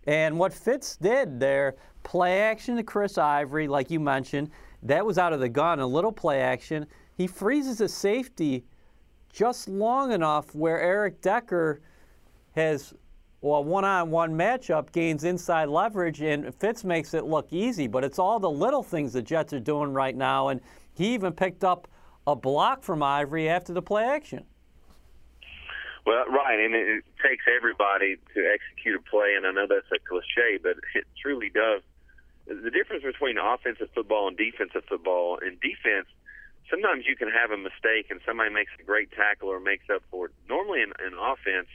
And 0.06 0.38
what 0.40 0.54
Fitz 0.54 0.96
did 0.98 1.40
there, 1.40 1.76
play 2.04 2.42
action 2.42 2.76
to 2.78 2.84
Chris 2.84 3.18
Ivory, 3.18 3.68
like 3.68 3.92
you 3.92 4.00
mentioned, 4.00 4.50
that 4.84 5.06
was 5.06 5.18
out 5.18 5.34
of 5.34 5.40
the 5.40 5.50
gun, 5.50 5.80
a 5.80 5.86
little 5.86 6.12
play 6.12 6.42
action. 6.42 6.86
He 7.18 7.28
freezes 7.28 7.82
a 7.82 7.88
safety 7.88 8.66
just 9.32 9.68
long 9.68 10.12
enough 10.12 10.56
where 10.56 10.80
Eric 10.82 11.22
Decker 11.22 11.82
has 12.56 12.94
well, 13.42 13.64
one-on-one 13.64 14.34
matchup 14.34 14.92
gains 14.92 15.24
inside 15.24 15.68
leverage, 15.68 16.22
and 16.22 16.54
Fitz 16.54 16.84
makes 16.84 17.16
it 17.16 17.26
look 17.26 17.48
easy. 17.52 17.88
But 17.88 18.04
it's 18.04 18.20
all 18.20 18.40
the 18.40 18.50
little 18.50 18.84
things 18.84 19.14
the 19.14 19.22
Jets 19.22 19.52
are 19.52 19.60
doing 19.60 19.94
right 19.94 20.16
now, 20.16 20.50
and 20.50 20.62
he 20.94 21.14
even 21.16 21.34
picked 21.34 21.64
up 21.64 21.88
a 22.28 22.36
block 22.36 22.84
from 22.84 23.02
Ivory 23.04 23.50
after 23.50 23.74
the 23.74 23.82
play 23.82 24.04
action. 24.04 24.46
Well, 26.06 26.26
right, 26.30 26.60
and 26.60 26.74
it, 26.74 27.04
takes 27.22 27.46
everybody 27.46 28.18
to 28.34 28.40
execute 28.50 28.98
a 28.98 29.04
play, 29.10 29.38
and 29.38 29.46
I 29.46 29.52
know 29.52 29.68
that's 29.70 29.86
a 29.94 30.02
cliche, 30.02 30.58
but 30.58 30.82
it 30.96 31.06
truly 31.22 31.52
does. 31.54 31.84
The 32.48 32.72
difference 32.72 33.04
between 33.04 33.38
offensive 33.38 33.90
football 33.94 34.28
and 34.28 34.36
defensive 34.36 34.82
football, 34.90 35.38
in 35.38 35.62
defense, 35.62 36.10
sometimes 36.72 37.06
you 37.06 37.16
can 37.16 37.30
have 37.30 37.52
a 37.52 37.58
mistake 37.58 38.10
and 38.10 38.20
somebody 38.26 38.50
makes 38.50 38.72
a 38.80 38.84
great 38.84 39.12
tackle 39.12 39.50
or 39.50 39.60
makes 39.60 39.86
up 39.94 40.02
for 40.10 40.28
it. 40.28 40.32
Normally 40.50 40.82
in, 40.82 40.90
in 41.06 41.14
offense, 41.14 41.70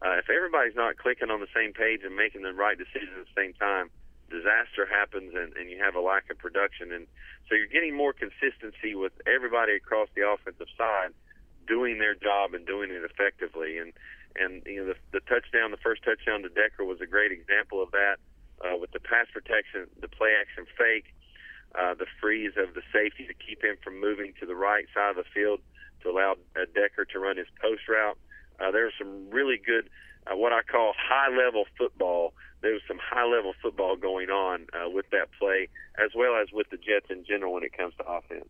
uh, 0.00 0.16
if 0.16 0.30
everybody's 0.30 0.74
not 0.74 0.96
clicking 0.96 1.28
on 1.28 1.40
the 1.40 1.52
same 1.54 1.74
page 1.74 2.00
and 2.00 2.16
making 2.16 2.42
the 2.42 2.54
right 2.54 2.78
decision 2.78 3.12
at 3.20 3.28
the 3.28 3.36
same 3.36 3.52
time, 3.60 3.90
disaster 4.30 4.86
happens 4.86 5.32
and, 5.34 5.56
and 5.56 5.70
you 5.70 5.78
have 5.82 5.94
a 5.94 6.00
lack 6.00 6.30
of 6.30 6.38
production. 6.38 6.92
And 6.92 7.06
so 7.48 7.54
you're 7.54 7.70
getting 7.70 7.96
more 7.96 8.12
consistency 8.12 8.94
with 8.94 9.12
everybody 9.26 9.74
across 9.74 10.08
the 10.14 10.26
offensive 10.26 10.68
side 10.76 11.14
doing 11.66 11.98
their 11.98 12.14
job 12.14 12.54
and 12.54 12.66
doing 12.66 12.90
it 12.90 13.02
effectively. 13.02 13.78
And 13.78 13.92
and 14.38 14.62
you 14.66 14.84
know 14.84 14.92
the, 14.92 15.18
the 15.18 15.24
touchdown, 15.26 15.70
the 15.70 15.82
first 15.82 16.04
touchdown 16.04 16.42
to 16.42 16.48
Decker 16.48 16.84
was 16.84 17.00
a 17.00 17.06
great 17.06 17.32
example 17.32 17.82
of 17.82 17.90
that. 17.92 18.16
Uh, 18.56 18.76
with 18.80 18.90
the 18.92 19.00
pass 19.00 19.26
protection, 19.32 19.84
the 20.00 20.08
play 20.08 20.32
action 20.40 20.64
fake, 20.78 21.12
uh, 21.76 21.92
the 21.92 22.06
freeze 22.20 22.52
of 22.56 22.72
the 22.72 22.80
safety 22.90 23.26
to 23.26 23.34
keep 23.34 23.62
him 23.62 23.76
from 23.84 24.00
moving 24.00 24.32
to 24.40 24.46
the 24.46 24.54
right 24.54 24.86
side 24.94 25.10
of 25.10 25.16
the 25.16 25.28
field 25.34 25.60
to 26.02 26.08
allow 26.08 26.36
uh, 26.56 26.64
Decker 26.74 27.04
to 27.04 27.18
run 27.18 27.36
his 27.36 27.48
post 27.60 27.82
route. 27.88 28.16
Uh, 28.58 28.70
there's 28.70 28.94
some 28.98 29.28
really 29.28 29.60
good, 29.60 29.90
uh, 30.26 30.36
what 30.36 30.52
I 30.52 30.62
call 30.62 30.94
high 30.96 31.28
level 31.28 31.64
football. 31.76 32.32
There 32.62 32.72
was 32.72 32.82
some 32.88 32.98
high 33.02 33.24
level 33.24 33.52
football 33.62 33.96
going 33.96 34.30
on 34.30 34.66
uh, 34.72 34.90
with 34.90 35.06
that 35.10 35.28
play, 35.38 35.68
as 36.02 36.10
well 36.16 36.34
as 36.40 36.48
with 36.52 36.68
the 36.70 36.76
Jets 36.76 37.06
in 37.10 37.24
general 37.24 37.54
when 37.54 37.62
it 37.62 37.76
comes 37.76 37.94
to 37.98 38.04
offense. 38.04 38.48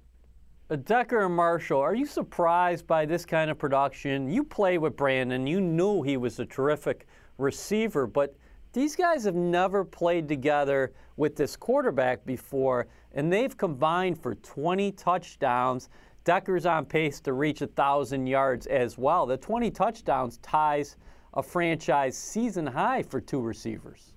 Uh, 0.69 0.77
Decker 0.77 1.25
and 1.25 1.35
Marshall, 1.35 1.81
are 1.81 1.95
you 1.95 2.07
surprised 2.07 2.87
by 2.87 3.07
this 3.07 3.25
kind 3.25 3.51
of 3.51 3.59
production? 3.59 4.29
You 4.29 4.43
play 4.43 4.79
with 4.79 4.97
Brandon, 4.97 5.47
you 5.47 5.61
knew 5.61 6.03
he 6.03 6.17
was 6.17 6.41
a 6.41 6.47
terrific 6.47 7.07
receiver, 7.39 8.07
but 8.07 8.35
these 8.73 8.97
guys 8.97 9.25
have 9.25 9.35
never 9.35 9.85
played 9.85 10.29
together 10.29 10.93
with 11.17 11.37
this 11.37 11.57
quarterback 11.57 12.27
before, 12.27 12.89
and 13.13 13.33
they've 13.33 13.57
combined 13.57 14.21
for 14.21 14.35
20 14.35 14.93
touchdowns. 14.93 15.89
Decker's 16.25 16.67
on 16.67 16.85
pace 16.85 17.21
to 17.21 17.33
reach 17.33 17.61
1,000 17.61 18.27
yards 18.27 18.67
as 18.67 18.99
well. 18.99 19.25
The 19.25 19.37
20 19.37 19.71
touchdowns 19.71 20.39
ties 20.39 20.97
a 21.37 21.43
franchise 21.43 22.16
season 22.16 22.66
high 22.66 23.02
for 23.02 23.21
two 23.21 23.40
receivers. 23.40 24.12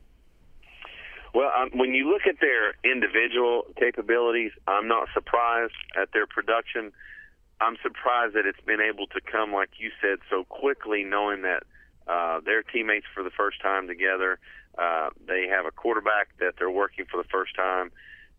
Well, 1.35 1.51
um, 1.55 1.69
when 1.73 1.93
you 1.93 2.09
look 2.09 2.23
at 2.27 2.39
their 2.41 2.73
individual 2.83 3.63
capabilities, 3.79 4.51
I'm 4.67 4.88
not 4.88 5.09
surprised 5.13 5.73
at 6.01 6.09
their 6.11 6.25
production. 6.25 6.91
I'm 7.61 7.75
surprised 7.83 8.33
that 8.33 8.45
it's 8.47 8.61
been 8.65 8.81
able 8.81 9.05
to 9.07 9.21
come, 9.21 9.53
like 9.53 9.69
you 9.77 9.91
said, 10.01 10.19
so 10.29 10.45
quickly, 10.45 11.03
knowing 11.03 11.43
that– 11.43 11.63
uh, 12.09 12.41
they're 12.43 12.63
teammates 12.63 13.05
for 13.13 13.23
the 13.23 13.29
first 13.29 13.61
time 13.61 13.88
together. 13.88 14.39
Uh, 14.77 15.09
they 15.27 15.45
have 15.47 15.65
a 15.65 15.71
quarterback 15.71 16.29
that 16.39 16.55
they're 16.57 16.71
working 16.71 17.05
for 17.05 17.21
the 17.21 17.29
first 17.29 17.55
time. 17.55 17.91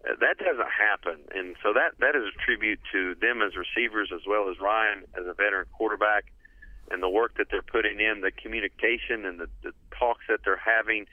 Uh, 0.04 0.14
that 0.20 0.38
doesn't 0.38 0.72
happen, 0.74 1.20
and 1.34 1.54
so 1.62 1.72
that 1.72 1.92
that 2.00 2.16
is 2.16 2.24
a 2.24 2.44
tribute 2.44 2.80
to 2.90 3.14
them 3.20 3.42
as 3.42 3.52
receivers 3.54 4.10
as 4.12 4.22
well 4.26 4.50
as 4.50 4.58
Ryan 4.58 5.04
as 5.14 5.26
a 5.26 5.34
veteran 5.34 5.66
quarterback, 5.76 6.32
and 6.90 7.02
the 7.02 7.08
work 7.08 7.36
that 7.38 7.48
they're 7.50 7.62
putting 7.62 8.00
in, 8.00 8.20
the 8.20 8.30
communication 8.30 9.24
and 9.24 9.38
the, 9.38 9.48
the 9.62 9.72
talks 9.98 10.24
that 10.28 10.40
they're 10.44 10.56
having, 10.56 11.06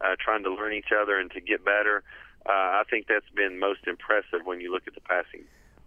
uh, 0.00 0.16
trying 0.18 0.42
to 0.44 0.52
learn 0.52 0.72
each 0.72 0.92
other 0.96 1.18
and 1.18 1.30
to 1.32 1.40
get 1.40 1.64
better. 1.64 2.02
Uh, 2.44 2.52
I 2.52 2.82
think 2.90 3.06
that's 3.08 3.28
been 3.34 3.58
most 3.58 3.86
impressive 3.86 4.44
when 4.44 4.60
you 4.60 4.72
look 4.72 4.82
at 4.86 4.94
the 4.94 5.00
passing 5.00 5.44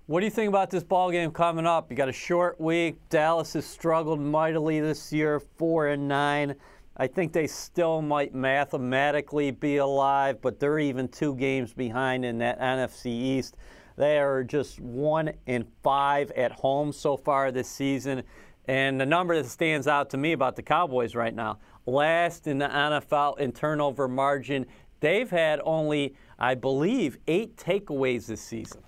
what 0.08 0.20
do 0.20 0.28
you 0.28 0.32
think 0.32 0.50
about 0.50 0.70
this 0.70 0.84
ball 0.84 1.10
game 1.10 1.32
coming 1.32 1.66
up? 1.66 1.90
You 1.90 1.98
got 1.98 2.10
a 2.10 2.14
short 2.14 2.62
week. 2.62 2.98
Dallas 3.10 3.54
has 3.54 3.66
struggled 3.66 4.20
mightily 4.20 4.80
this 4.80 5.12
year, 5.12 5.40
four 5.40 5.88
and 5.88 6.08
nine. 6.08 6.56
I 6.98 7.08
think 7.08 7.34
they 7.34 7.48
still 7.48 8.04
might 8.04 8.36
mathematically 8.36 9.50
be 9.50 9.78
alive, 9.78 10.42
but 10.42 10.60
they're 10.60 10.78
even 10.78 11.08
two 11.08 11.36
games 11.36 11.74
behind 11.74 12.24
in 12.24 12.38
that 12.38 12.60
NFC 12.60 13.08
East. 13.08 13.58
They 13.98 14.20
are 14.20 14.44
just 14.44 14.80
one 14.80 15.34
and 15.48 15.66
five 15.82 16.30
at 16.32 16.52
home 16.52 16.94
so 16.94 17.18
far 17.18 17.52
this 17.52 17.68
season. 17.68 18.22
And 18.68 19.00
the 19.00 19.06
number 19.06 19.36
that 19.42 19.48
stands 19.50 19.88
out 19.88 20.10
to 20.12 20.18
me 20.18 20.32
about 20.32 20.56
the 20.56 20.64
Cowboys 20.64 21.16
right 21.16 21.34
now, 21.34 21.60
last 21.86 22.48
in 22.48 22.58
the 22.58 22.68
NFL 22.68 23.38
in 23.40 23.52
turnover 23.52 24.08
margin, 24.08 24.66
they've 25.00 25.30
had 25.30 25.62
only, 25.64 26.16
I 26.40 26.56
believe, 26.56 27.18
eight 27.28 27.58
takeaways 27.58 28.26
this 28.26 28.42
season. 28.42 28.82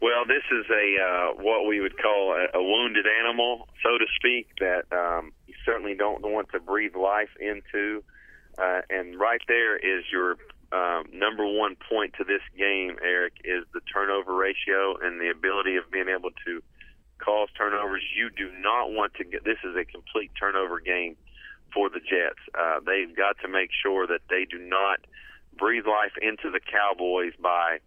Well, 0.00 0.26
this 0.26 0.42
is 0.52 0.66
a 0.70 1.02
uh, 1.02 1.42
what 1.42 1.66
we 1.66 1.80
would 1.80 1.96
call 1.96 2.32
a, 2.32 2.58
a 2.58 2.62
wounded 2.62 3.06
animal, 3.06 3.68
so 3.82 3.96
to 3.96 4.04
speak, 4.16 4.48
that 4.60 4.84
um, 4.92 5.32
you 5.46 5.54
certainly 5.64 5.94
don't 5.94 6.20
want 6.22 6.50
to 6.52 6.60
breathe 6.60 6.94
life 6.94 7.30
into. 7.40 8.04
Uh, 8.58 8.82
and 8.90 9.18
right 9.18 9.40
there 9.48 9.76
is 9.76 10.04
your 10.12 10.36
um, 10.72 11.04
number 11.12 11.46
one 11.46 11.76
point 11.88 12.14
to 12.18 12.24
this 12.24 12.42
game, 12.56 12.96
Eric, 13.02 13.32
is 13.44 13.64
the 13.72 13.80
turnover 13.92 14.34
ratio 14.34 14.96
and 15.02 15.20
the 15.20 15.30
ability 15.30 15.76
of 15.76 15.90
being 15.90 16.08
able 16.08 16.30
to 16.44 16.62
cause 17.24 17.48
turnovers. 17.56 18.02
You 18.14 18.30
do 18.30 18.50
not 18.60 18.92
want 18.92 19.14
to 19.14 19.24
get 19.24 19.44
this 19.44 19.58
is 19.64 19.76
a 19.76 19.84
complete 19.84 20.30
turnover 20.38 20.80
game 20.80 21.16
for 21.72 21.88
the 21.88 22.00
Jets. 22.00 22.40
Uh, 22.54 22.80
they've 22.84 23.14
got 23.16 23.36
to 23.42 23.48
make 23.48 23.70
sure 23.82 24.06
that 24.06 24.20
they 24.28 24.44
do 24.44 24.58
not 24.58 25.00
breathe 25.56 25.86
life 25.86 26.12
into 26.20 26.50
the 26.50 26.60
Cowboys 26.60 27.32
by 27.40 27.78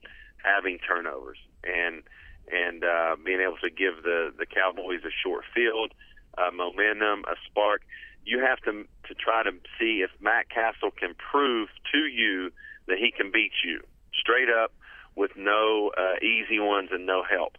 having 0.44 0.80
turnovers 0.80 1.38
and 1.64 2.04
and 2.50 2.84
uh, 2.84 3.16
being 3.24 3.42
able 3.42 3.58
to 3.64 3.70
give 3.70 4.04
the 4.04 4.34
the 4.38 4.46
Cowboys 4.46 5.02
a 5.06 5.14
short 5.24 5.44
field, 5.54 5.92
uh, 6.38 6.52
momentum, 6.52 7.24
a 7.28 7.36
spark. 7.46 7.82
You 8.26 8.40
have 8.40 8.60
to 8.62 8.86
to 9.08 9.14
try 9.16 9.44
to 9.44 9.52
see 9.80 10.04
if 10.04 10.12
Matt 10.20 10.50
Cassel 10.50 10.92
can 10.92 11.16
prove 11.16 11.70
to 11.92 12.00
you 12.00 12.52
that 12.88 12.98
he 12.98 13.12
can 13.12 13.32
beat 13.32 13.52
you 13.64 13.82
straight 14.14 14.50
up 14.50 14.74
with 15.16 15.32
no 15.36 15.92
uh, 15.98 16.24
easy 16.24 16.60
ones 16.60 16.90
and 16.92 17.06
no 17.06 17.24
help. 17.24 17.58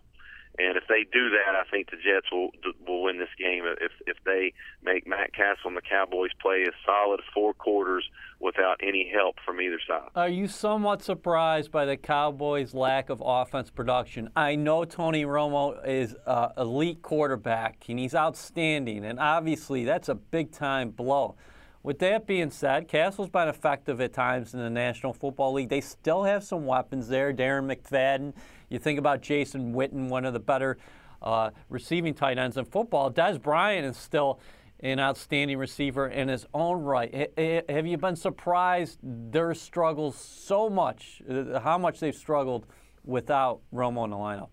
And 0.59 0.77
if 0.77 0.85
they 0.89 1.05
do 1.13 1.31
that, 1.31 1.55
I 1.55 1.63
think 1.71 1.91
the 1.91 1.97
Jets 1.97 2.27
will 2.33 2.51
will 2.87 3.05
win 3.05 3.19
this 3.19 3.29
game. 3.39 3.65
If 3.81 3.93
if 4.07 4.17
they 4.25 4.53
make 4.83 5.07
Matt 5.07 5.33
Cassel 5.33 5.69
and 5.69 5.77
the 5.77 5.83
Cowboys 5.83 6.31
play 6.41 6.65
a 6.65 6.73
solid 6.85 7.21
four 7.33 7.55
quarters 7.55 8.09
without 8.41 8.81
any 8.83 9.11
help 9.13 9.37
from 9.45 9.61
either 9.61 9.79
side. 9.87 10.09
Are 10.17 10.29
you 10.29 10.49
somewhat 10.49 11.03
surprised 11.03 11.71
by 11.71 11.85
the 11.85 11.97
Cowboys' 11.97 12.75
lack 12.75 13.09
of 13.09 13.23
offense 13.25 13.71
production? 13.71 14.31
I 14.35 14.57
know 14.57 14.85
Tony 14.85 15.25
Romo 15.25 15.79
is 15.87 16.17
an 16.27 16.51
elite 16.57 17.03
quarterback 17.03 17.85
and 17.89 17.99
he's 17.99 18.15
outstanding, 18.15 19.05
and 19.05 19.21
obviously 19.21 19.85
that's 19.85 20.09
a 20.09 20.15
big 20.15 20.51
time 20.51 20.91
blow. 20.91 21.37
With 21.89 22.01
that 22.01 22.27
being 22.27 22.51
said, 22.51 22.87
Cassel's 22.87 23.31
been 23.31 23.49
effective 23.49 23.99
at 24.03 24.13
times 24.13 24.53
in 24.53 24.61
the 24.61 24.69
National 24.69 25.15
Football 25.15 25.55
League. 25.55 25.71
They 25.71 25.81
still 25.81 26.25
have 26.25 26.45
some 26.45 26.67
weapons 26.67 27.09
there. 27.09 27.33
Darren 27.33 27.65
McFadden 27.65 28.35
you 28.69 28.79
think 28.79 28.99
about 28.99 29.23
Jason 29.23 29.73
Witten, 29.73 30.11
one 30.11 30.27
of 30.27 30.35
the 30.35 30.39
better 30.39 30.77
uh, 31.23 31.49
receiving 31.71 32.13
tight 32.13 32.37
ends 32.37 32.59
in 32.59 32.67
football. 32.67 33.11
Dez 33.11 33.41
Bryant 33.41 33.87
is 33.87 33.97
still 33.97 34.39
an 34.81 35.01
outstanding 35.01 35.57
receiver 35.57 36.09
in 36.09 36.29
his 36.29 36.45
own 36.53 36.83
right. 36.83 37.33
have 37.71 37.87
you 37.87 37.97
been 37.97 38.17
surprised 38.17 38.99
their 39.03 39.55
struggles 39.55 40.15
so 40.15 40.69
much, 40.69 41.23
uh, 41.27 41.59
how 41.59 41.79
much 41.79 42.01
they've 42.01 42.15
struggled 42.15 42.67
without 43.07 43.61
Romo 43.73 44.05
in 44.05 44.11
the 44.11 44.17
lineup? 44.17 44.51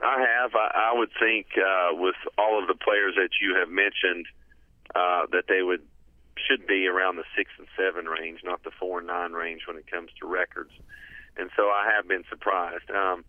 I 0.00 0.20
have. 0.20 0.54
I, 0.54 0.92
I 0.92 0.96
would 0.96 1.10
think 1.18 1.46
uh, 1.56 1.96
with 1.96 2.14
all 2.38 2.62
of 2.62 2.68
the 2.68 2.76
players 2.76 3.14
that 3.16 3.30
you 3.42 3.56
have 3.58 3.68
mentioned 3.68 4.26
uh, 4.98 5.26
that 5.30 5.44
they 5.48 5.62
would 5.62 5.82
should 6.48 6.66
be 6.66 6.86
around 6.86 7.16
the 7.16 7.24
six 7.36 7.50
and 7.58 7.68
seven 7.76 8.06
range, 8.06 8.40
not 8.44 8.62
the 8.64 8.70
four 8.78 8.98
and 8.98 9.06
nine 9.06 9.32
range 9.32 9.62
when 9.66 9.76
it 9.76 9.90
comes 9.90 10.10
to 10.20 10.26
records 10.26 10.72
and 11.38 11.50
so 11.56 11.70
I 11.70 11.90
have 11.94 12.06
been 12.06 12.24
surprised. 12.28 12.90
Um, 12.90 13.24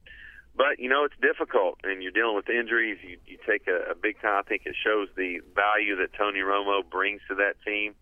but 0.57 0.79
you 0.79 0.89
know 0.89 1.05
it's 1.05 1.15
difficult, 1.21 1.79
and 1.83 2.03
you're 2.03 2.11
dealing 2.11 2.35
with 2.35 2.49
injuries. 2.49 2.97
You, 3.01 3.17
you 3.25 3.37
take 3.47 3.67
a, 3.67 3.91
a 3.91 3.95
big 3.95 4.19
time. 4.19 4.43
I 4.45 4.49
think 4.49 4.63
it 4.65 4.75
shows 4.75 5.07
the 5.15 5.39
value 5.55 5.95
that 5.97 6.11
Tony 6.17 6.39
Romo 6.39 6.81
brings 6.83 7.21
to 7.29 7.35
that 7.35 7.53
team, 7.65 7.93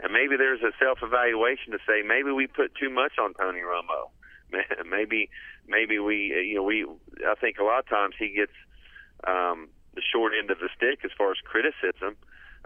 and 0.00 0.12
maybe 0.12 0.36
there's 0.36 0.62
a 0.62 0.72
self-evaluation 0.82 1.72
to 1.72 1.78
say 1.86 2.02
maybe 2.02 2.32
we 2.32 2.48
put 2.48 2.74
too 2.74 2.90
much 2.90 3.12
on 3.20 3.34
Tony 3.34 3.60
Romo. 3.60 4.10
maybe 4.90 5.30
maybe 5.68 5.98
we 5.98 6.32
you 6.48 6.56
know 6.56 6.64
we 6.64 6.84
I 7.28 7.34
think 7.36 7.58
a 7.60 7.64
lot 7.64 7.80
of 7.80 7.88
times 7.88 8.14
he 8.18 8.34
gets 8.34 8.56
um, 9.24 9.68
the 9.94 10.02
short 10.02 10.32
end 10.36 10.50
of 10.50 10.58
the 10.58 10.70
stick 10.74 11.04
as 11.04 11.10
far 11.16 11.30
as 11.30 11.38
criticism. 11.44 12.16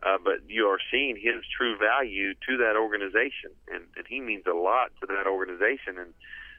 Uh, 0.03 0.19
but 0.23 0.45
you 0.49 0.67
are 0.67 0.79
seeing 0.91 1.17
his 1.17 1.43
true 1.57 1.77
value 1.79 2.35
to 2.47 2.59
that 2.59 2.77
organization, 2.77 3.51
and, 3.73 3.85
and 3.97 4.07
he 4.07 4.21
means 4.21 4.45
a 4.47 4.55
lot 4.55 4.93
to 5.01 5.07
that 5.07 5.27
organization. 5.27 5.97
And 5.99 6.13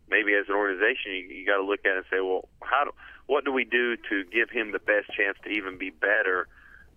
maybe 0.09 0.33
as 0.33 0.49
an 0.49 0.55
organization, 0.55 1.13
you, 1.13 1.29
you 1.29 1.45
got 1.45 1.57
to 1.57 1.63
look 1.63 1.81
at 1.85 1.91
it 1.91 1.97
and 1.97 2.05
say, 2.09 2.19
well, 2.19 2.49
how 2.63 2.85
do, 2.85 2.91
what 3.27 3.45
do 3.45 3.51
we 3.51 3.63
do 3.63 3.95
to 4.09 4.23
give 4.25 4.49
him 4.49 4.71
the 4.71 4.79
best 4.79 5.13
chance 5.15 5.37
to 5.43 5.49
even 5.49 5.77
be 5.77 5.91
better 5.91 6.47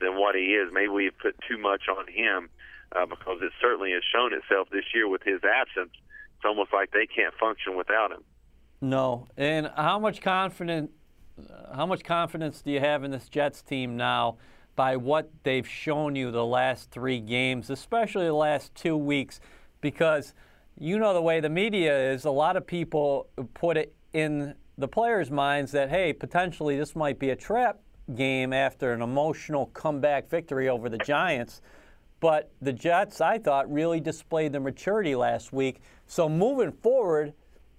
than 0.00 0.16
what 0.16 0.34
he 0.34 0.56
is? 0.56 0.72
Maybe 0.72 0.88
we 0.88 1.04
have 1.04 1.18
put 1.18 1.36
too 1.46 1.58
much 1.58 1.82
on 1.88 2.08
him 2.08 2.48
uh, 2.96 3.04
because 3.04 3.38
it 3.42 3.52
certainly 3.60 3.92
has 3.92 4.02
shown 4.10 4.32
itself 4.32 4.68
this 4.70 4.84
year 4.94 5.08
with 5.08 5.22
his 5.22 5.40
absence. 5.44 5.92
It's 6.36 6.44
almost 6.44 6.72
like 6.72 6.90
they 6.92 7.06
can't 7.06 7.34
function 7.34 7.76
without 7.76 8.12
him. 8.12 8.24
No, 8.80 9.28
and 9.36 9.70
how 9.76 9.98
much 9.98 10.22
confident, 10.22 10.90
how 11.74 11.84
much 11.84 12.02
confidence 12.02 12.62
do 12.62 12.70
you 12.70 12.80
have 12.80 13.04
in 13.04 13.10
this 13.10 13.28
Jets 13.28 13.60
team 13.60 13.98
now? 13.98 14.38
By 14.80 14.96
what 14.96 15.28
they've 15.42 15.68
shown 15.68 16.16
you 16.16 16.30
the 16.30 16.46
last 16.46 16.90
three 16.90 17.20
games, 17.20 17.68
especially 17.68 18.24
the 18.24 18.32
last 18.32 18.74
two 18.74 18.96
weeks, 18.96 19.38
because 19.82 20.32
you 20.78 20.98
know 20.98 21.12
the 21.12 21.20
way 21.20 21.38
the 21.40 21.50
media 21.50 22.12
is, 22.12 22.24
a 22.24 22.30
lot 22.30 22.56
of 22.56 22.66
people 22.66 23.28
put 23.52 23.76
it 23.76 23.94
in 24.14 24.54
the 24.78 24.88
players' 24.88 25.30
minds 25.30 25.70
that, 25.72 25.90
hey, 25.90 26.14
potentially 26.14 26.78
this 26.78 26.96
might 26.96 27.18
be 27.18 27.28
a 27.28 27.36
trap 27.36 27.78
game 28.14 28.54
after 28.54 28.94
an 28.94 29.02
emotional 29.02 29.66
comeback 29.74 30.30
victory 30.30 30.70
over 30.70 30.88
the 30.88 30.96
Giants. 30.96 31.60
But 32.20 32.50
the 32.62 32.72
Jets, 32.72 33.20
I 33.20 33.36
thought, 33.36 33.70
really 33.70 34.00
displayed 34.00 34.50
their 34.50 34.62
maturity 34.62 35.14
last 35.14 35.52
week. 35.52 35.82
So 36.06 36.26
moving 36.26 36.72
forward, 36.72 37.34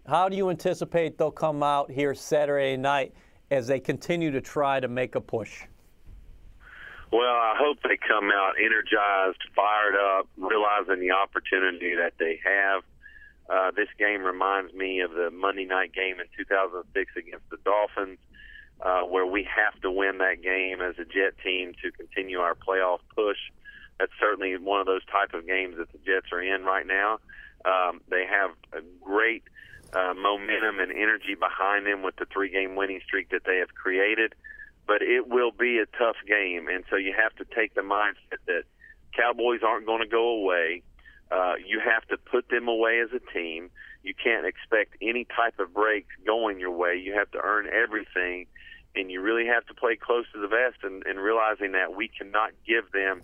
how 0.05 0.29
do 0.29 0.37
you 0.37 0.51
anticipate 0.51 1.17
they'll 1.17 1.31
come 1.31 1.63
out 1.63 1.89
here 1.89 2.13
Saturday 2.13 2.77
night 2.77 3.15
as 3.49 3.65
they 3.65 3.79
continue 3.79 4.29
to 4.29 4.39
try 4.39 4.79
to 4.79 4.87
make 4.87 5.15
a 5.15 5.21
push? 5.21 5.63
Well, 7.11 7.35
I 7.35 7.55
hope 7.57 7.79
they 7.83 7.97
come 7.97 8.31
out 8.31 8.53
energized, 8.57 9.43
fired 9.53 9.95
up, 9.95 10.29
realizing 10.37 11.01
the 11.01 11.11
opportunity 11.11 11.95
that 11.95 12.13
they 12.17 12.39
have. 12.43 12.83
Uh, 13.49 13.71
this 13.75 13.89
game 13.99 14.23
reminds 14.23 14.73
me 14.73 15.01
of 15.01 15.11
the 15.11 15.29
Monday 15.29 15.65
night 15.65 15.91
game 15.93 16.21
in 16.21 16.27
2006 16.37 17.11
against 17.17 17.49
the 17.49 17.57
Dolphins, 17.65 18.17
uh, 18.79 19.01
where 19.01 19.25
we 19.25 19.43
have 19.43 19.79
to 19.81 19.91
win 19.91 20.19
that 20.19 20.41
game 20.41 20.79
as 20.81 20.95
a 20.99 21.03
Jet 21.03 21.35
team 21.43 21.73
to 21.83 21.91
continue 21.91 22.39
our 22.39 22.55
playoff 22.55 22.99
push. 23.13 23.37
That's 23.99 24.13
certainly 24.17 24.57
one 24.57 24.79
of 24.79 24.85
those 24.85 25.05
type 25.11 25.33
of 25.33 25.45
games 25.45 25.75
that 25.77 25.91
the 25.91 25.99
Jets 25.99 26.31
are 26.31 26.41
in 26.41 26.63
right 26.63 26.87
now. 26.87 27.19
Um, 27.65 27.99
they 28.09 28.25
have 28.25 28.51
a 28.71 28.81
great 29.03 29.43
uh, 29.93 30.13
momentum 30.15 30.79
and 30.79 30.91
energy 30.91 31.35
behind 31.35 31.85
them 31.85 32.03
with 32.03 32.15
the 32.15 32.25
three-game 32.31 32.75
winning 32.77 33.01
streak 33.05 33.29
that 33.31 33.43
they 33.45 33.57
have 33.57 33.75
created 33.75 34.33
but 34.91 35.01
it 35.01 35.29
will 35.29 35.51
be 35.51 35.79
a 35.79 35.85
tough 35.97 36.17
game, 36.27 36.67
and 36.67 36.83
so 36.89 36.97
you 36.97 37.13
have 37.15 37.33
to 37.37 37.45
take 37.55 37.73
the 37.75 37.81
mindset 37.81 38.43
that 38.45 38.63
Cowboys 39.15 39.61
aren't 39.65 39.85
going 39.85 40.01
to 40.01 40.07
go 40.07 40.27
away. 40.31 40.83
Uh, 41.31 41.53
you 41.65 41.79
have 41.79 42.05
to 42.09 42.17
put 42.17 42.49
them 42.49 42.67
away 42.67 42.99
as 42.99 43.07
a 43.15 43.31
team. 43.31 43.69
You 44.03 44.13
can't 44.13 44.45
expect 44.45 44.97
any 45.01 45.23
type 45.33 45.59
of 45.59 45.73
break 45.73 46.07
going 46.25 46.59
your 46.59 46.71
way. 46.71 46.97
You 47.01 47.13
have 47.13 47.31
to 47.31 47.37
earn 47.41 47.67
everything, 47.67 48.47
and 48.93 49.09
you 49.09 49.21
really 49.21 49.45
have 49.45 49.65
to 49.67 49.73
play 49.73 49.95
close 49.95 50.25
to 50.33 50.41
the 50.41 50.49
vest 50.49 50.83
and, 50.83 51.05
and 51.05 51.21
realizing 51.21 51.71
that 51.71 51.95
we 51.95 52.09
cannot 52.09 52.51
give 52.67 52.91
them 52.91 53.21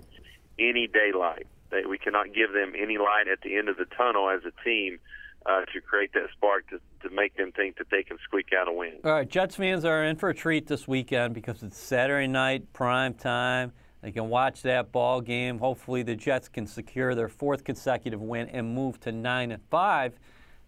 any 0.58 0.88
daylight. 0.88 1.48
That 1.72 1.90
we 1.90 1.98
cannot 1.98 2.34
give 2.34 2.54
them 2.54 2.76
any 2.82 2.98
light 2.98 3.28
at 3.30 3.42
the 3.42 3.58
end 3.58 3.68
of 3.68 3.76
the 3.76 3.88
tunnel 3.98 4.30
as 4.30 4.40
a 4.46 4.64
team 4.64 5.00
uh, 5.48 5.62
to 5.74 5.82
create 5.82 6.14
that 6.14 6.28
spark 6.34 6.70
to, 6.70 6.80
to 7.08 7.14
make 7.14 7.36
them 7.38 7.52
think 7.54 7.78
that 7.78 7.88
they 7.90 8.04
can 8.04 8.18
squeak 8.24 8.50
out 8.60 8.68
a 8.68 8.74
win. 8.74 8.94
All 9.04 9.12
right, 9.12 9.30
Jets 9.30 9.56
fans 9.56 9.86
are 9.86 10.04
in 10.04 10.18
for 10.18 10.30
a 10.30 10.34
treat 10.34 10.68
this 10.68 10.88
weekend 10.88 11.34
because 11.34 11.64
it's 11.64 11.78
Saturday 11.78 12.28
night, 12.28 12.72
prime 12.74 13.14
time. 13.14 13.72
They 14.02 14.12
can 14.12 14.30
watch 14.30 14.62
that 14.62 14.92
ball 14.92 15.22
game. 15.22 15.58
Hopefully, 15.58 16.04
the 16.04 16.16
Jets 16.16 16.50
can 16.50 16.68
secure 16.68 17.16
their 17.16 17.30
fourth 17.30 17.64
consecutive 17.64 18.22
win 18.22 18.48
and 18.50 18.76
move 18.76 19.00
to 19.02 19.12
nine 19.12 19.52
and 19.52 19.62
five. 19.70 20.20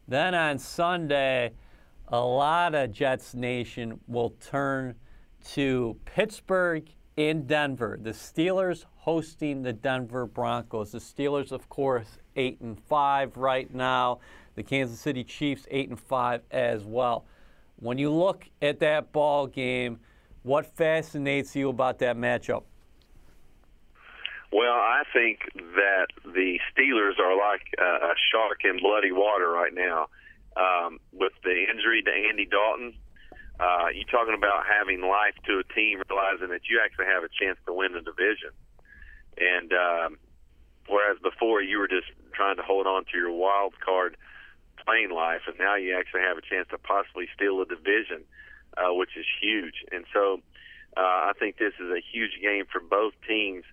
Then 0.07 0.33
on 0.33 0.57
Sunday, 0.57 1.51
a 2.07 2.19
lot 2.19 2.74
of 2.74 2.91
Jets 2.91 3.36
Nation 3.36 4.00
will 4.07 4.31
turn 4.41 4.95
to 5.51 5.95
Pittsburgh 6.05 6.89
in 7.17 7.45
Denver. 7.45 8.00
The 8.01 8.12
Steelers 8.12 8.86
hosting 8.95 9.62
the 9.62 9.74
Denver 9.74 10.25
Broncos. 10.25 10.91
The 10.91 11.00
Steelers, 11.00 11.51
of 11.51 11.69
course, 11.69 12.07
eight 12.36 12.59
and 12.62 12.79
five 12.88 13.38
right 13.38 13.71
now 13.74 14.19
the 14.59 14.63
Kansas 14.63 14.99
City 14.99 15.23
Chiefs 15.23 15.65
8 15.71 15.89
and 15.89 15.99
5 15.99 16.41
as 16.51 16.83
well. 16.83 17.23
When 17.77 17.97
you 17.97 18.11
look 18.11 18.43
at 18.61 18.81
that 18.81 19.13
ball 19.13 19.47
game, 19.47 20.01
what 20.43 20.65
fascinates 20.75 21.55
you 21.55 21.69
about 21.69 21.99
that 21.99 22.17
matchup? 22.17 22.63
Well, 24.51 24.73
I 24.73 25.03
think 25.13 25.39
that 25.55 26.07
the 26.25 26.59
Steelers 26.67 27.19
are 27.23 27.37
like 27.37 27.61
a 27.79 28.11
shark 28.33 28.65
in 28.65 28.79
bloody 28.81 29.13
water 29.13 29.47
right 29.49 29.73
now. 29.73 30.07
Um, 30.57 30.99
with 31.13 31.31
the 31.45 31.55
injury 31.71 32.01
to 32.03 32.11
Andy 32.11 32.45
Dalton, 32.45 32.95
uh, 33.62 33.88
you 33.95 34.03
talking 34.12 34.36
about 34.36 34.65
having 34.67 34.99
life 34.99 35.36
to 35.45 35.60
a 35.60 35.73
team, 35.73 36.01
realizing 36.10 36.49
that 36.49 36.67
you 36.69 36.81
actually 36.84 37.05
have 37.05 37.23
a 37.23 37.29
chance 37.31 37.57
to 37.65 37.71
win 37.71 37.93
the 37.93 38.01
division. 38.01 38.51
And 39.38 39.71
um, 39.71 40.17
whereas 40.89 41.17
before 41.23 41.62
you 41.62 41.79
were 41.79 41.88
just 41.88 42.12
trying 42.34 42.57
to 42.57 42.63
hold 42.63 42.88
on 42.88 43.05
to 43.05 43.17
your 43.17 43.31
wild 43.31 43.73
card 43.79 44.17
playing 44.89 45.12
life, 45.12 45.41
and 45.47 45.58
now 45.60 45.75
you 45.75 45.95
actually 45.97 46.21
have 46.21 46.38
a 46.38 46.41
chance 46.41 46.67
to 46.71 46.78
possibly 46.78 47.28
steal 47.36 47.62
a 47.62 47.65
division, 47.65 48.23
uh, 48.78 48.93
which 48.93 49.15
is 49.15 49.25
huge. 49.41 49.86
And 49.91 50.06
so, 50.13 50.41
uh, 50.97 51.30
I 51.30 51.34
think 51.38 51.58
this 51.58 51.73
is 51.80 51.91
a 51.91 52.02
huge 52.02 52.41
game 52.41 52.65
for 52.71 52.82
both 52.82 53.13
teams. 53.28 53.63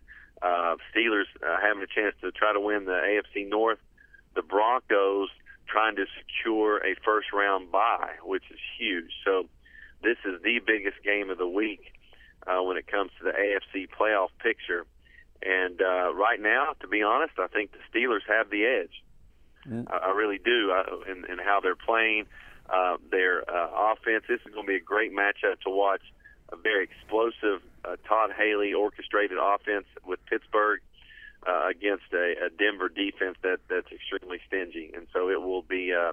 Uh, 0.42 0.76
Steelers 0.92 1.24
uh, 1.42 1.56
having 1.62 1.82
a 1.82 1.86
chance 1.86 2.14
to 2.20 2.30
try 2.32 2.52
to 2.52 2.60
win 2.60 2.84
the 2.84 2.92
AFC 2.92 3.48
North, 3.48 3.78
the 4.34 4.42
Broncos 4.42 5.30
trying 5.66 5.96
to 5.96 6.04
secure 6.18 6.78
a 6.84 6.94
first 7.02 7.32
round 7.32 7.72
bye, 7.72 8.16
which 8.22 8.44
is 8.50 8.58
huge. 8.78 9.10
So, 9.24 9.48
this 10.02 10.18
is 10.26 10.42
the 10.42 10.60
biggest 10.66 11.02
game 11.02 11.30
of 11.30 11.38
the 11.38 11.48
week 11.48 11.92
uh, 12.46 12.62
when 12.62 12.76
it 12.76 12.86
comes 12.86 13.10
to 13.18 13.24
the 13.24 13.32
AFC 13.32 13.88
playoff 13.88 14.28
picture. 14.42 14.84
And 15.42 15.80
uh, 15.80 16.14
right 16.14 16.40
now, 16.40 16.74
to 16.80 16.88
be 16.88 17.02
honest, 17.02 17.32
I 17.38 17.46
think 17.46 17.70
the 17.72 17.78
Steelers 17.90 18.24
have 18.28 18.50
the 18.50 18.66
edge. 18.66 19.02
Mm. 19.68 19.86
I, 19.90 20.08
I 20.08 20.10
really 20.12 20.38
do. 20.38 20.72
Uh, 20.72 21.10
in, 21.10 21.24
in 21.30 21.38
how 21.38 21.60
they're 21.60 21.76
playing, 21.76 22.26
uh, 22.68 22.96
their 23.10 23.48
uh, 23.48 23.92
offense. 23.92 24.24
This 24.28 24.40
is 24.46 24.52
going 24.52 24.66
to 24.66 24.70
be 24.70 24.76
a 24.76 24.80
great 24.80 25.12
matchup 25.12 25.60
to 25.64 25.70
watch. 25.70 26.02
A 26.52 26.56
very 26.56 26.84
explosive 26.84 27.60
uh, 27.84 27.96
Todd 28.08 28.30
Haley 28.36 28.72
orchestrated 28.72 29.38
offense 29.40 29.86
with 30.06 30.24
Pittsburgh 30.26 30.80
uh, 31.46 31.68
against 31.68 32.04
a, 32.12 32.34
a 32.46 32.50
Denver 32.56 32.88
defense 32.88 33.36
that 33.42 33.58
that's 33.68 33.90
extremely 33.92 34.38
stingy, 34.46 34.92
and 34.94 35.06
so 35.12 35.28
it 35.28 35.40
will 35.42 35.62
be 35.62 35.92
uh, 35.92 36.12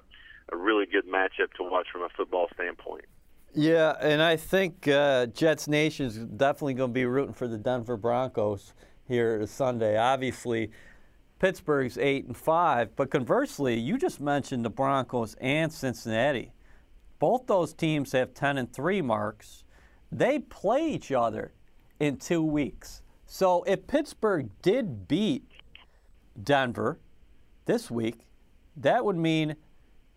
a 0.52 0.56
really 0.56 0.86
good 0.86 1.06
matchup 1.06 1.52
to 1.56 1.62
watch 1.62 1.86
from 1.92 2.02
a 2.02 2.08
football 2.08 2.48
standpoint. 2.54 3.04
Yeah, 3.54 3.94
and 4.00 4.20
I 4.20 4.36
think 4.36 4.88
uh, 4.88 5.26
Jets 5.26 5.68
Nation 5.68 6.06
is 6.06 6.18
definitely 6.18 6.74
going 6.74 6.90
to 6.90 6.94
be 6.94 7.04
rooting 7.04 7.34
for 7.34 7.46
the 7.46 7.58
Denver 7.58 7.96
Broncos 7.96 8.74
here 9.06 9.46
Sunday. 9.46 9.96
Obviously, 9.96 10.72
Pittsburgh's 11.38 11.98
eight 11.98 12.26
and 12.26 12.36
five. 12.36 12.94
But 12.96 13.10
conversely, 13.10 13.78
you 13.78 13.98
just 13.98 14.20
mentioned 14.20 14.64
the 14.64 14.70
Broncos 14.70 15.34
and 15.40 15.72
Cincinnati. 15.72 16.52
Both 17.18 17.46
those 17.46 17.72
teams 17.72 18.12
have 18.12 18.34
ten 18.34 18.58
and 18.58 18.72
three 18.72 19.02
marks. 19.02 19.64
They 20.10 20.38
play 20.38 20.88
each 20.90 21.12
other 21.12 21.52
in 21.98 22.16
two 22.16 22.42
weeks. 22.42 23.02
So 23.26 23.62
if 23.64 23.86
Pittsburgh 23.86 24.48
did 24.62 25.08
beat 25.08 25.44
Denver 26.42 26.98
this 27.64 27.90
week, 27.90 28.26
that 28.76 29.04
would 29.04 29.16
mean 29.16 29.56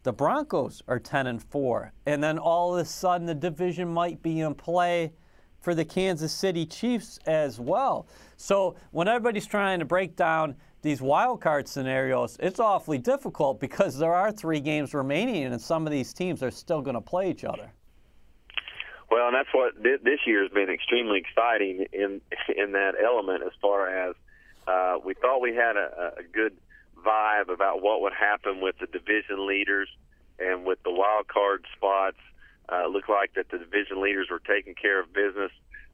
the 0.03 0.13
Broncos 0.13 0.81
are 0.87 0.99
10 0.99 1.27
and 1.27 1.43
4. 1.43 1.91
And 2.05 2.23
then 2.23 2.37
all 2.37 2.75
of 2.75 2.81
a 2.81 2.85
sudden 2.85 3.27
the 3.27 3.35
division 3.35 3.87
might 3.87 4.21
be 4.21 4.39
in 4.39 4.55
play 4.55 5.11
for 5.59 5.75
the 5.75 5.83
Kansas 5.83 6.31
City 6.31 6.65
Chiefs 6.65 7.19
as 7.25 7.59
well. 7.59 8.07
So 8.37 8.75
when 8.91 9.07
everybody's 9.07 9.47
trying 9.47 9.79
to 9.79 9.85
break 9.85 10.15
down 10.15 10.55
these 10.81 11.01
wild 11.01 11.41
card 11.41 11.67
scenarios, 11.67 12.37
it's 12.39 12.59
awfully 12.59 12.97
difficult 12.97 13.59
because 13.59 13.97
there 13.97 14.13
are 14.13 14.31
three 14.31 14.59
games 14.59 14.93
remaining, 14.93 15.45
and 15.45 15.59
some 15.61 15.85
of 15.85 15.91
these 15.91 16.13
teams 16.13 16.43
are 16.43 16.51
still 16.51 16.81
going 16.81 16.95
to 16.95 17.01
play 17.01 17.29
each 17.29 17.43
other. 17.43 17.71
Well, 19.09 19.27
and 19.27 19.35
that's 19.35 19.49
what 19.53 19.81
this 19.81 20.19
year 20.25 20.43
has 20.43 20.51
been 20.51 20.69
extremely 20.69 21.19
exciting 21.19 21.85
in 21.93 22.21
in 22.55 22.73
that 22.73 22.93
element. 23.01 23.41
As 23.43 23.53
far 23.61 23.87
as 23.87 24.15
uh, 24.67 24.97
we 25.03 25.13
thought 25.13 25.39
we 25.39 25.55
had 25.55 25.77
a, 25.77 26.13
a 26.19 26.23
good 26.31 26.57
vibe 27.05 27.49
about 27.53 27.81
what 27.81 28.01
would 28.01 28.13
happen 28.13 28.59
with 28.61 28.75
the 28.79 28.87
division 28.87 29.47
leaders 29.47 29.87
and 30.39 30.65
with 30.65 30.81
the 30.83 30.91
wild 30.91 31.27
card 31.27 31.65
spots. 31.75 32.17
Uh, 32.69 32.85
looked 32.85 33.07
like 33.09 33.33
that 33.33 33.49
the 33.49 33.57
division 33.57 34.01
leaders 34.01 34.27
were 34.29 34.41
taking 34.45 34.75
care 34.75 34.99
of 34.99 35.13
business 35.13 35.51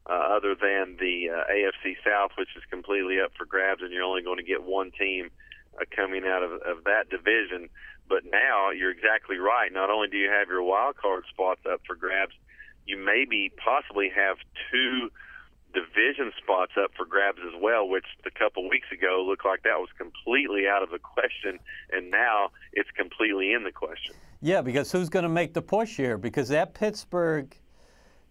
uh, 0.08 0.36
other 0.36 0.54
than 0.54 0.96
the 1.00 1.30
uh, 1.30 1.52
AFC 1.52 1.96
South, 2.04 2.32
which 2.36 2.50
is 2.56 2.62
completely 2.70 3.20
up 3.20 3.32
for 3.36 3.46
grabs, 3.46 3.82
and 3.82 3.92
you're 3.92 4.02
only 4.02 4.22
going 4.22 4.38
to 4.38 4.44
get 4.44 4.62
one 4.62 4.90
team 4.92 5.30
uh, 5.80 5.84
coming 5.94 6.24
out 6.26 6.42
of, 6.42 6.52
of 6.52 6.84
that 6.84 7.08
division. 7.08 7.68
But 8.08 8.24
now 8.30 8.70
you're 8.70 8.90
exactly 8.90 9.38
right. 9.38 9.72
Not 9.72 9.88
only 9.90 10.08
do 10.08 10.18
you 10.18 10.28
have 10.28 10.48
your 10.48 10.62
wild 10.62 10.96
card 10.96 11.24
spots 11.30 11.62
up 11.70 11.80
for 11.86 11.96
grabs, 11.96 12.34
you 12.86 12.98
maybe 12.98 13.50
possibly 13.64 14.10
have 14.14 14.36
two 14.70 15.10
division 15.72 16.32
spots 16.36 16.72
up 16.78 16.92
for 16.96 17.06
grabs 17.06 17.40
as 17.40 17.60
well, 17.60 17.88
which 17.88 18.04
a 18.26 18.30
couple 18.30 18.68
weeks 18.68 18.86
ago 18.92 19.24
looked 19.26 19.44
like 19.44 19.62
that 19.64 19.78
was 19.80 19.88
completely 19.98 20.68
out 20.68 20.82
of 20.82 20.90
the 20.90 20.98
question, 20.98 21.58
and 21.90 22.10
now 22.10 22.50
it's 22.72 22.90
completely 22.90 23.52
in 23.52 23.64
the 23.64 23.72
question. 23.72 24.14
Yeah, 24.40 24.60
because 24.60 24.92
who's 24.92 25.08
going 25.08 25.24
to 25.24 25.28
make 25.28 25.54
the 25.54 25.62
push 25.62 25.96
here? 25.96 26.18
Because 26.18 26.48
that 26.48 26.74
Pittsburgh 26.74 27.56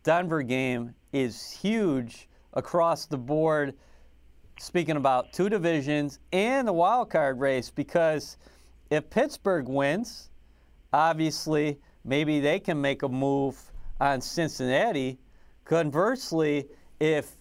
Denver 0.03 0.43
game 0.43 0.93
is 1.11 1.51
huge 1.51 2.27
across 2.53 3.05
the 3.05 3.17
board, 3.17 3.73
speaking 4.59 4.97
about 4.97 5.33
two 5.33 5.49
divisions 5.49 6.19
and 6.31 6.67
the 6.67 6.73
wild 6.73 7.09
card 7.09 7.39
race, 7.39 7.71
because 7.71 8.37
if 8.89 9.09
Pittsburgh 9.09 9.67
wins, 9.67 10.29
obviously 10.91 11.79
maybe 12.05 12.39
they 12.39 12.59
can 12.59 12.79
make 12.79 13.03
a 13.03 13.09
move 13.09 13.71
on 13.99 14.21
Cincinnati. 14.21 15.17
Conversely, 15.65 16.67
if 16.99 17.31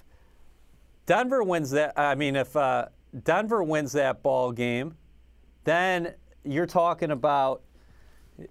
Denver 1.06 1.42
wins 1.42 1.70
that, 1.72 1.98
I 1.98 2.14
mean, 2.14 2.36
if 2.36 2.56
uh, 2.56 2.86
Denver 3.24 3.62
wins 3.62 3.92
that 3.92 4.22
ball 4.22 4.52
game, 4.52 4.94
then 5.64 6.14
you're 6.44 6.66
talking 6.66 7.10
about 7.10 7.62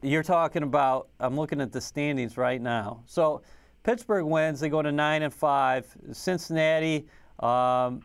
you're 0.02 0.24
talking 0.24 0.64
about. 0.64 1.10
I'm 1.20 1.36
looking 1.36 1.60
at 1.60 1.72
the 1.72 1.82
standings 1.82 2.38
right 2.38 2.62
now. 2.62 3.04
So 3.08 3.42
Pittsburgh 3.84 4.26
wins. 4.26 4.60
They 4.60 4.70
go 4.70 4.82
to 4.82 4.92
nine 4.92 5.24
and 5.24 5.34
five. 5.34 5.86
Cincinnati. 6.12 7.08
Um, 7.40 8.02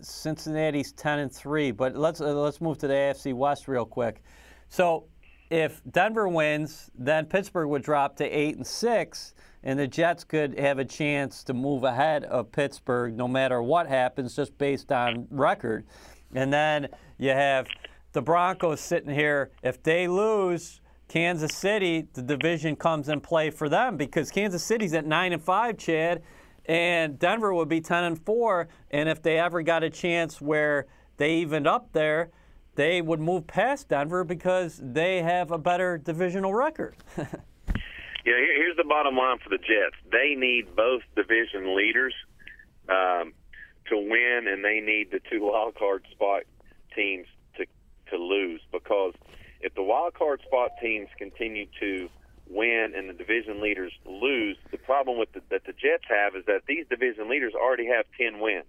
Cincinnati's 0.00 0.92
ten 0.92 1.18
and 1.18 1.32
three. 1.32 1.70
But 1.70 1.96
let's 1.96 2.20
uh, 2.20 2.32
let's 2.32 2.60
move 2.60 2.78
to 2.78 2.88
the 2.88 2.94
AFC 2.94 3.34
West 3.34 3.68
real 3.68 3.84
quick. 3.84 4.22
So 4.68 5.04
if 5.50 5.80
Denver 5.90 6.28
wins, 6.28 6.90
then 6.94 7.26
Pittsburgh 7.26 7.68
would 7.68 7.82
drop 7.82 8.16
to 8.16 8.24
eight 8.24 8.56
and 8.56 8.66
six, 8.66 9.34
and 9.62 9.78
the 9.78 9.86
Jets 9.86 10.24
could 10.24 10.58
have 10.58 10.78
a 10.78 10.84
chance 10.84 11.42
to 11.44 11.54
move 11.54 11.84
ahead 11.84 12.24
of 12.24 12.52
Pittsburgh 12.52 13.16
no 13.16 13.26
matter 13.26 13.62
what 13.62 13.88
happens, 13.88 14.36
just 14.36 14.56
based 14.58 14.92
on 14.92 15.26
record. 15.30 15.86
And 16.34 16.52
then 16.52 16.88
you 17.16 17.30
have 17.30 17.66
the 18.12 18.20
Broncos 18.20 18.80
sitting 18.80 19.14
here. 19.14 19.50
If 19.62 19.82
they 19.82 20.06
lose, 20.06 20.80
Kansas 21.08 21.56
City, 21.56 22.06
the 22.12 22.22
division 22.22 22.76
comes 22.76 23.08
in 23.08 23.20
play 23.20 23.50
for 23.50 23.68
them 23.68 23.96
because 23.96 24.30
Kansas 24.30 24.62
City's 24.62 24.92
at 24.92 25.06
nine 25.06 25.32
and 25.32 25.42
five, 25.42 25.78
Chad, 25.78 26.22
and 26.66 27.18
Denver 27.18 27.54
would 27.54 27.68
be 27.68 27.80
ten 27.80 28.04
and 28.04 28.22
four. 28.24 28.68
And 28.90 29.08
if 29.08 29.22
they 29.22 29.38
ever 29.38 29.62
got 29.62 29.82
a 29.82 29.90
chance 29.90 30.40
where 30.40 30.86
they 31.16 31.36
evened 31.36 31.66
up 31.66 31.92
there, 31.92 32.30
they 32.74 33.00
would 33.00 33.20
move 33.20 33.46
past 33.46 33.88
Denver 33.88 34.22
because 34.22 34.80
they 34.82 35.22
have 35.22 35.50
a 35.50 35.58
better 35.58 35.98
divisional 35.98 36.54
record. 36.54 36.94
yeah, 37.16 37.26
here's 38.24 38.76
the 38.76 38.84
bottom 38.84 39.16
line 39.16 39.38
for 39.42 39.48
the 39.48 39.58
Jets. 39.58 39.96
They 40.12 40.34
need 40.36 40.76
both 40.76 41.02
division 41.16 41.74
leaders 41.74 42.14
um, 42.88 43.32
to 43.88 43.96
win, 43.96 44.46
and 44.46 44.62
they 44.62 44.80
need 44.80 45.10
the 45.10 45.20
two 45.30 45.42
wild 45.42 45.74
card 45.74 46.04
spot 46.12 46.42
teams 46.94 47.26
to 47.56 47.64
to 48.10 48.16
lose 48.22 48.60
because 48.70 49.14
if 49.60 49.74
the 49.74 49.82
wild 49.82 50.14
card 50.14 50.40
spot 50.46 50.70
teams 50.80 51.08
continue 51.18 51.66
to 51.80 52.08
win 52.48 52.92
and 52.96 53.08
the 53.08 53.12
division 53.12 53.60
leaders 53.60 53.92
lose, 54.06 54.56
the 54.70 54.78
problem 54.78 55.18
with 55.18 55.32
the, 55.32 55.42
that 55.50 55.64
the 55.64 55.72
Jets 55.72 56.04
have 56.08 56.34
is 56.34 56.44
that 56.46 56.62
these 56.66 56.86
division 56.88 57.28
leaders 57.28 57.54
already 57.54 57.86
have 57.86 58.06
ten 58.16 58.40
wins. 58.40 58.64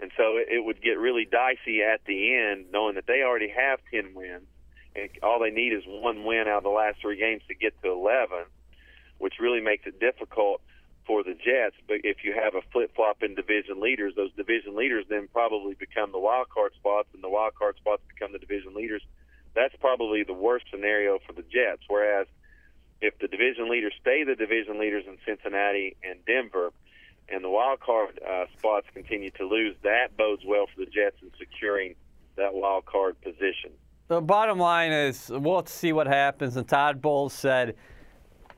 And 0.00 0.10
so 0.16 0.36
it, 0.36 0.48
it 0.50 0.64
would 0.64 0.80
get 0.80 0.98
really 0.98 1.24
dicey 1.24 1.82
at 1.82 2.04
the 2.06 2.34
end, 2.34 2.66
knowing 2.72 2.94
that 2.94 3.06
they 3.06 3.22
already 3.22 3.48
have 3.48 3.80
10 3.90 4.14
wins, 4.14 4.46
and 4.94 5.10
all 5.22 5.40
they 5.40 5.50
need 5.50 5.72
is 5.72 5.82
one 5.86 6.24
win 6.24 6.46
out 6.46 6.58
of 6.58 6.62
the 6.62 6.70
last 6.70 7.00
three 7.00 7.18
games 7.18 7.42
to 7.48 7.54
get 7.54 7.74
to 7.82 7.90
11, 7.90 8.46
which 9.18 9.34
really 9.40 9.60
makes 9.60 9.86
it 9.86 9.98
difficult 9.98 10.60
for 11.06 11.24
the 11.24 11.34
Jets. 11.34 11.74
But 11.86 11.98
if 12.04 12.22
you 12.22 12.32
have 12.34 12.54
a 12.54 12.62
flip 12.70 12.94
flop 12.94 13.22
in 13.22 13.34
division 13.34 13.80
leaders, 13.80 14.14
those 14.14 14.32
division 14.36 14.76
leaders 14.76 15.04
then 15.08 15.28
probably 15.32 15.74
become 15.74 16.12
the 16.12 16.18
wild 16.18 16.48
card 16.48 16.72
spots, 16.78 17.08
and 17.12 17.22
the 17.22 17.28
wild 17.28 17.54
card 17.54 17.76
spots 17.76 18.02
become 18.08 18.32
the 18.32 18.38
division 18.38 18.74
leaders. 18.74 19.02
That's 19.58 19.74
probably 19.80 20.22
the 20.22 20.32
worst 20.32 20.66
scenario 20.70 21.18
for 21.26 21.32
the 21.32 21.42
Jets. 21.42 21.82
Whereas 21.88 22.28
if 23.00 23.18
the 23.18 23.26
division 23.26 23.68
leaders 23.68 23.92
stay 24.00 24.22
the 24.22 24.36
division 24.36 24.78
leaders 24.78 25.04
in 25.08 25.18
Cincinnati 25.26 25.96
and 26.08 26.24
Denver, 26.24 26.70
and 27.28 27.42
the 27.42 27.50
wild 27.50 27.80
card 27.80 28.20
uh, 28.26 28.44
spots 28.56 28.86
continue 28.94 29.30
to 29.30 29.44
lose, 29.44 29.74
that 29.82 30.16
bodes 30.16 30.42
well 30.46 30.66
for 30.72 30.84
the 30.84 30.90
Jets 30.90 31.16
in 31.22 31.30
securing 31.38 31.96
that 32.36 32.54
wild 32.54 32.86
card 32.86 33.20
position. 33.20 33.72
The 34.06 34.20
bottom 34.20 34.60
line 34.60 34.92
is 34.92 35.28
we'll 35.28 35.66
see 35.66 35.92
what 35.92 36.06
happens. 36.06 36.56
And 36.56 36.66
Todd 36.66 37.02
Bowles 37.02 37.34
said, 37.34 37.74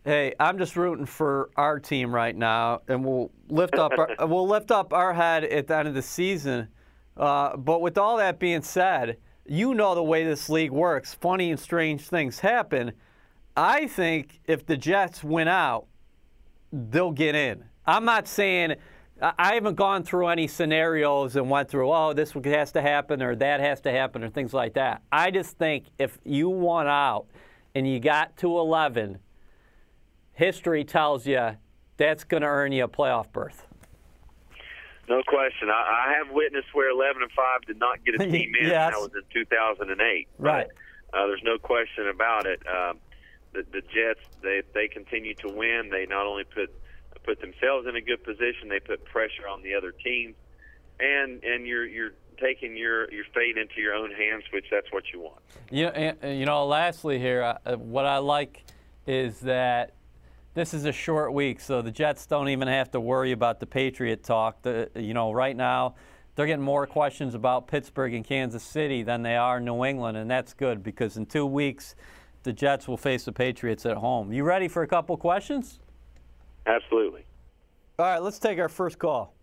"Hey, 0.05 0.35
I'm 0.39 0.59
just 0.59 0.77
rooting 0.77 1.07
for 1.07 1.49
our 1.57 1.81
team 1.81 2.15
right 2.15 2.37
now, 2.37 2.83
and 2.89 3.03
we'll 3.03 3.31
lift 3.49 3.75
up 3.75 3.93
our, 3.97 4.15
we'll 4.29 4.47
lift 4.47 4.71
up 4.71 4.93
our 4.93 5.15
head 5.15 5.45
at 5.45 5.67
the 5.67 5.77
end 5.79 5.89
of 5.89 5.95
the 5.95 6.03
season." 6.03 6.69
Uh, 7.17 7.57
but 7.57 7.81
with 7.81 7.97
all 7.97 8.19
that 8.19 8.39
being 8.39 8.63
said, 8.63 9.17
you 9.47 9.75
know 9.75 9.95
the 9.95 10.03
way 10.03 10.25
this 10.25 10.49
league 10.49 10.71
works. 10.71 11.15
Funny 11.15 11.51
and 11.51 11.59
strange 11.59 12.03
things 12.03 12.41
happen. 12.41 12.93
I 13.57 13.87
think 13.87 14.41
if 14.47 14.65
the 14.67 14.77
Jets 14.77 15.25
win 15.25 15.49
out, 15.49 15.87
they'll 16.73 17.13
get 17.13 17.35
in. 17.35 17.65
I'm 17.87 18.05
not 18.05 18.29
saying 18.29 18.77
I 19.21 19.55
haven't 19.55 19.75
gone 19.75 20.03
through 20.03 20.29
any 20.29 20.47
scenarios 20.47 21.37
and 21.37 21.51
went 21.51 21.69
through, 21.69 21.93
oh, 21.93 22.13
this 22.13 22.33
has 22.33 22.73
to 22.73 22.81
happen 22.81 23.23
or 23.23 23.37
that 23.37 23.61
has 23.61 23.81
to 23.83 23.91
happen 23.91 24.25
or 24.25 24.31
things 24.31 24.55
like 24.55 24.75
that. 24.75 25.03
I 25.13 25.31
just 25.31 25.59
think 25.59 25.87
if 25.99 26.19
you 26.25 26.49
won 26.49 26.87
out 26.87 27.27
and 27.75 27.87
you 27.87 28.01
got 28.01 28.37
to 28.39 28.59
11, 28.59 29.19
history 30.33 30.85
tells 30.85 31.27
you 31.27 31.57
that's 31.99 32.25
going 32.25 32.43
to 32.43 32.49
earn 32.49 32.73
you 32.73 32.85
a 32.85 32.89
playoff 32.89 33.31
berth. 33.31 33.67
No 35.11 35.23
question. 35.27 35.69
I, 35.69 36.07
I 36.07 36.15
have 36.19 36.33
witnessed 36.33 36.69
where 36.73 36.89
11 36.89 37.21
and 37.23 37.33
5 37.33 37.63
did 37.67 37.81
not 37.81 38.05
get 38.05 38.15
a 38.15 38.19
team 38.31 38.55
in. 38.59 38.69
yes. 38.69 38.93
That 38.93 39.01
was 39.01 39.11
in 39.13 39.23
2008. 39.35 40.29
Right. 40.39 40.69
Uh, 41.13 41.27
there's 41.27 41.43
no 41.43 41.59
question 41.59 42.09
about 42.09 42.47
it. 42.47 42.63
Um, 42.65 42.99
the, 43.53 43.65
the 43.73 43.81
Jets, 43.81 44.21
they 44.43 44.63
they 44.73 44.87
continue 44.87 45.35
to 45.35 45.49
win. 45.49 45.91
They 45.91 46.07
not 46.07 46.25
only 46.27 46.45
put 46.45 46.73
put 47.25 47.41
themselves 47.41 47.89
in 47.89 47.97
a 47.97 48.01
good 48.01 48.23
position. 48.23 48.69
They 48.69 48.79
put 48.79 49.05
pressure 49.05 49.49
on 49.49 49.63
the 49.65 49.75
other 49.75 49.91
teams, 49.91 50.37
and 51.01 51.43
and 51.43 51.67
you're 51.67 51.85
you're 51.85 52.13
taking 52.41 52.77
your 52.77 53.13
your 53.13 53.25
fate 53.35 53.59
into 53.59 53.81
your 53.81 53.95
own 53.95 54.13
hands, 54.13 54.45
which 54.53 54.67
that's 54.71 54.93
what 54.93 55.03
you 55.13 55.21
want. 55.21 55.41
Yeah, 55.73 56.15
you, 56.23 56.31
you 56.31 56.47
know. 56.47 56.65
Lastly, 56.67 57.19
here, 57.19 57.43
uh, 57.43 57.77
what 57.77 58.07
I 58.07 58.19
like 58.19 58.63
is 59.09 59.41
that 59.41 59.95
this 60.55 60.75
is 60.75 60.85
a 60.85 60.93
short 60.93 61.33
week, 61.33 61.61
so 61.61 61.81
the 61.81 61.91
Jets 61.91 62.27
don't 62.27 62.49
even 62.49 62.69
have 62.69 62.91
to 62.93 63.01
worry 63.01 63.33
about 63.33 63.61
the 63.61 63.67
Patriot 63.67 64.25
talk. 64.25 64.63
The, 64.63 64.91
you 64.97 65.15
know, 65.15 65.33
right 65.33 65.57
now 65.57 65.95
they're 66.35 66.47
getting 66.47 66.65
more 66.65 66.87
questions 66.87 67.35
about 67.35 67.69
Pittsburgh 67.69 68.15
and 68.15 68.25
Kansas 68.25 68.63
City 68.63 69.03
than 69.03 69.23
they 69.23 69.37
are 69.37 69.61
New 69.61 69.85
England, 69.85 70.17
and 70.17 70.31
that's 70.31 70.55
good 70.55 70.83
because 70.83 71.17
in 71.17 71.27
two 71.27 71.47
weeks 71.47 71.95
the 72.43 72.53
Jets 72.53 72.89
will 72.89 72.97
face 72.97 73.25
the 73.25 73.33
Patriots 73.33 73.87
at 73.87 73.97
home. 73.97 74.33
You 74.33 74.45
ready 74.45 74.67
for 74.67 74.83
a 74.83 74.89
couple 74.89 75.17
questions? 75.17 75.79
Absolutely. 76.67 77.25
All 77.99 78.07
right, 78.07 78.23
let's 78.23 78.39
take 78.39 78.59
our 78.59 78.69
first 78.69 78.99
call. 78.99 79.35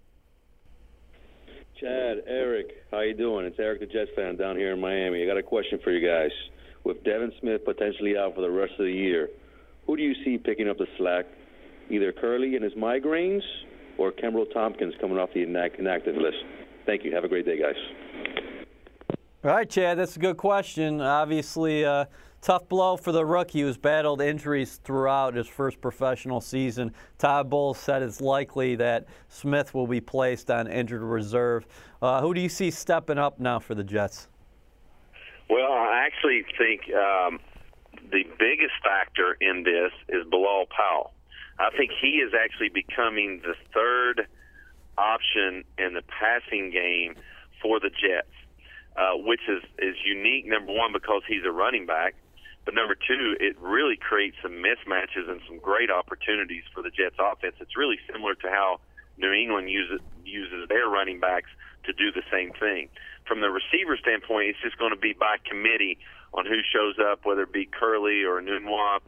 Chad, 1.80 2.24
Eric, 2.26 2.86
how 2.89 3.02
you 3.02 3.13
doing? 3.13 3.46
It's 3.46 3.60
Eric, 3.60 3.82
the 3.82 3.86
Jets 3.86 4.10
fan 4.15 4.36
down 4.36 4.58
here 4.58 4.74
in 4.74 4.82
Miami. 4.82 5.22
I 5.22 5.28
got 5.28 5.38
a 5.38 5.43
question 5.43 5.80
for 5.84 5.91
you 5.91 6.06
guys. 6.06 6.32
With 6.84 7.04
Devin 7.04 7.32
Smith 7.39 7.63
potentially 7.65 8.17
out 8.17 8.34
for 8.34 8.41
the 8.41 8.50
rest 8.50 8.74
of 8.80 8.86
the 8.86 8.91
year, 8.91 9.30
who 9.88 9.97
do 9.97 10.04
you 10.04 10.13
see 10.23 10.38
picking 10.38 10.69
up 10.69 10.78
the 10.78 10.88
slack? 10.97 11.26
Either 11.89 12.12
Kerley 12.12 12.56
and 12.56 12.63
his 12.63 12.73
migraines, 12.73 13.41
or 13.97 14.12
Kenbrell 14.12 14.52
Thompkins 14.54 14.93
coming 15.00 15.17
off 15.17 15.30
the 15.34 15.41
inactive 15.41 16.15
list? 16.15 16.38
Thank 16.86 17.04
you. 17.04 17.13
Have 17.15 17.23
a 17.23 17.28
great 17.28 17.45
day, 17.45 17.60
guys. 17.60 17.76
All 19.43 19.52
right, 19.52 19.69
Chad, 19.69 19.97
that's 19.97 20.15
a 20.15 20.19
good 20.19 20.38
question. 20.38 21.00
Obviously, 21.00 21.86
uh, 21.86 22.06
tough 22.41 22.67
blow 22.67 22.97
for 22.97 23.12
the 23.12 23.26
rookie 23.26 23.62
who's 23.62 23.78
battled 23.78 24.21
injuries 24.21 24.80
throughout 24.84 25.36
his 25.36 25.47
first 25.47 25.80
professional 25.80 26.41
season. 26.41 26.91
Todd 27.17 27.50
Bowles 27.50 27.78
said 27.78 28.02
it's 28.02 28.19
likely 28.19 28.76
that 28.76 29.06
Smith 29.30 29.73
will 29.73 29.88
be 29.88 30.02
placed 30.02 30.52
on 30.52 30.67
injured 30.67 31.02
reserve. 31.02 31.65
Uh, 32.02 32.21
who 32.21 32.34
do 32.34 32.41
you 32.41 32.50
see 32.50 32.71
stepping 32.71 33.17
up 33.17 33.39
now 33.39 33.60
for 33.60 33.76
the 33.76 33.84
Jets? 33.84 34.28
Well, 35.50 35.71
I 35.71 36.06
actually 36.06 36.43
think 36.58 36.82
um, 36.93 37.39
the 38.12 38.24
biggest 38.39 38.74
factor 38.84 39.38
in 39.39 39.63
this 39.63 39.91
is 40.10 40.26
Bilal 40.30 40.65
Powell. 40.67 41.13
I 41.60 41.76
think 41.76 41.91
he 42.00 42.17
is 42.17 42.34
actually 42.34 42.70
becoming 42.70 43.41
the 43.43 43.56
third 43.74 44.28
option 44.98 45.63
in 45.78 45.93
the 45.93 46.04
passing 46.04 46.72
game 46.72 47.15
for 47.62 47.80
the 47.80 47.89
Jets 47.89 48.34
uh, 48.98 49.13
which 49.15 49.41
is 49.48 49.63
is 49.78 49.96
unique. 50.04 50.46
Number 50.48 50.74
one, 50.74 50.91
because 50.91 51.22
he's 51.28 51.46
a 51.46 51.52
running 51.52 51.86
back, 51.86 52.15
but 52.65 52.74
number 52.74 52.96
two, 52.96 53.38
it 53.39 53.56
really 53.60 53.96
creates 53.96 54.36
some 54.41 54.54
mismatches 54.54 55.30
and 55.30 55.39
some 55.48 55.60
great 55.60 55.91
opportunities 55.91 56.63
for 56.74 56.82
the 56.82 56.89
Jets 56.89 57.15
offense. 57.20 57.56
It's 57.62 57.78
really 57.78 58.00
similar 58.12 58.34
to 58.36 58.50
how 58.50 58.80
New 59.17 59.32
England 59.32 59.70
uses 59.70 60.02
uses 60.26 60.67
their 60.67 60.89
running 60.89 61.20
backs 61.20 61.50
to 61.86 61.93
do 61.93 62.12
the 62.12 62.24
same 62.32 62.52
thing. 62.60 62.89
From 63.28 63.42
the 63.42 63.50
receiver 63.50 63.98
standpoint, 63.98 64.50
it's 64.50 64.60
just 64.62 64.78
going 64.78 64.92
to 64.92 65.00
be 65.00 65.13
by 65.13 65.38
committee 65.44 65.98
on 66.34 66.46
who 66.46 66.60
shows 66.74 66.96
up, 67.00 67.26
whether 67.26 67.44
it 67.44 67.54
be 67.54 67.66
Kerley 67.68 68.26
or 68.26 68.42
Enunwa, 68.42 69.00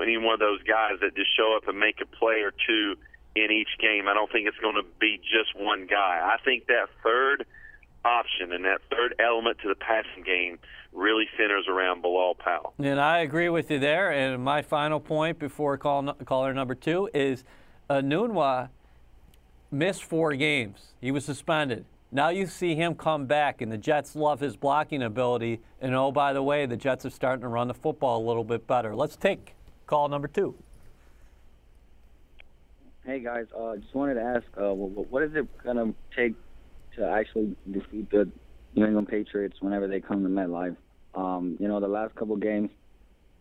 any 0.00 0.16
one 0.16 0.34
of 0.34 0.40
those 0.40 0.62
guys 0.62 0.98
that 1.00 1.14
just 1.14 1.30
show 1.36 1.56
up 1.56 1.68
and 1.68 1.78
make 1.78 2.00
a 2.00 2.06
play 2.06 2.42
or 2.42 2.50
two 2.50 2.96
in 3.36 3.50
each 3.50 3.78
game. 3.80 4.08
I 4.08 4.14
don't 4.14 4.30
think 4.30 4.48
it's 4.48 4.58
going 4.58 4.76
to 4.76 4.84
be 5.00 5.18
just 5.18 5.54
one 5.56 5.86
guy. 5.86 6.20
I 6.22 6.36
think 6.44 6.66
that 6.66 6.86
third 7.02 7.46
option 8.04 8.52
and 8.52 8.64
that 8.64 8.80
third 8.90 9.14
element 9.18 9.58
to 9.62 9.68
the 9.68 9.74
passing 9.74 10.22
game 10.24 10.58
really 10.92 11.26
centers 11.36 11.66
around 11.68 12.02
Bilal 12.02 12.34
Powell. 12.36 12.74
And 12.78 13.00
I 13.00 13.18
agree 13.18 13.48
with 13.48 13.70
you 13.70 13.78
there. 13.78 14.12
And 14.12 14.42
my 14.42 14.62
final 14.62 15.00
point 15.00 15.38
before 15.38 15.76
call, 15.78 16.12
caller 16.24 16.54
number 16.54 16.74
two 16.74 17.08
is 17.14 17.44
uh, 17.88 17.94
Enunwa 17.94 18.68
missed 19.70 20.04
four 20.04 20.34
games. 20.34 20.92
He 21.00 21.10
was 21.10 21.24
suspended. 21.24 21.84
Now 22.14 22.28
you 22.28 22.46
see 22.46 22.76
him 22.76 22.94
come 22.94 23.26
back, 23.26 23.60
and 23.60 23.72
the 23.72 23.76
Jets 23.76 24.14
love 24.14 24.38
his 24.38 24.54
blocking 24.56 25.02
ability. 25.02 25.60
And 25.80 25.96
oh, 25.96 26.12
by 26.12 26.32
the 26.32 26.44
way, 26.44 26.64
the 26.64 26.76
Jets 26.76 27.04
are 27.04 27.10
starting 27.10 27.42
to 27.42 27.48
run 27.48 27.66
the 27.66 27.74
football 27.74 28.24
a 28.24 28.24
little 28.24 28.44
bit 28.44 28.68
better. 28.68 28.94
Let's 28.94 29.16
take 29.16 29.56
call 29.86 30.08
number 30.08 30.28
two. 30.28 30.54
Hey 33.04 33.18
guys, 33.18 33.46
uh, 33.58 33.76
just 33.76 33.94
wanted 33.94 34.14
to 34.14 34.22
ask, 34.22 34.46
uh, 34.56 34.72
what 34.72 35.24
is 35.24 35.34
it 35.34 35.46
going 35.64 35.76
to 35.76 35.92
take 36.16 36.34
to 36.96 37.04
actually 37.04 37.56
defeat 37.70 38.08
the 38.10 38.30
New 38.76 38.86
England 38.86 39.08
Patriots 39.08 39.56
whenever 39.60 39.88
they 39.88 40.00
come 40.00 40.22
to 40.22 40.28
MetLife. 40.28 40.76
Um, 41.16 41.56
you 41.58 41.66
know, 41.66 41.80
the 41.80 41.88
last 41.88 42.14
couple 42.14 42.36
games, 42.36 42.70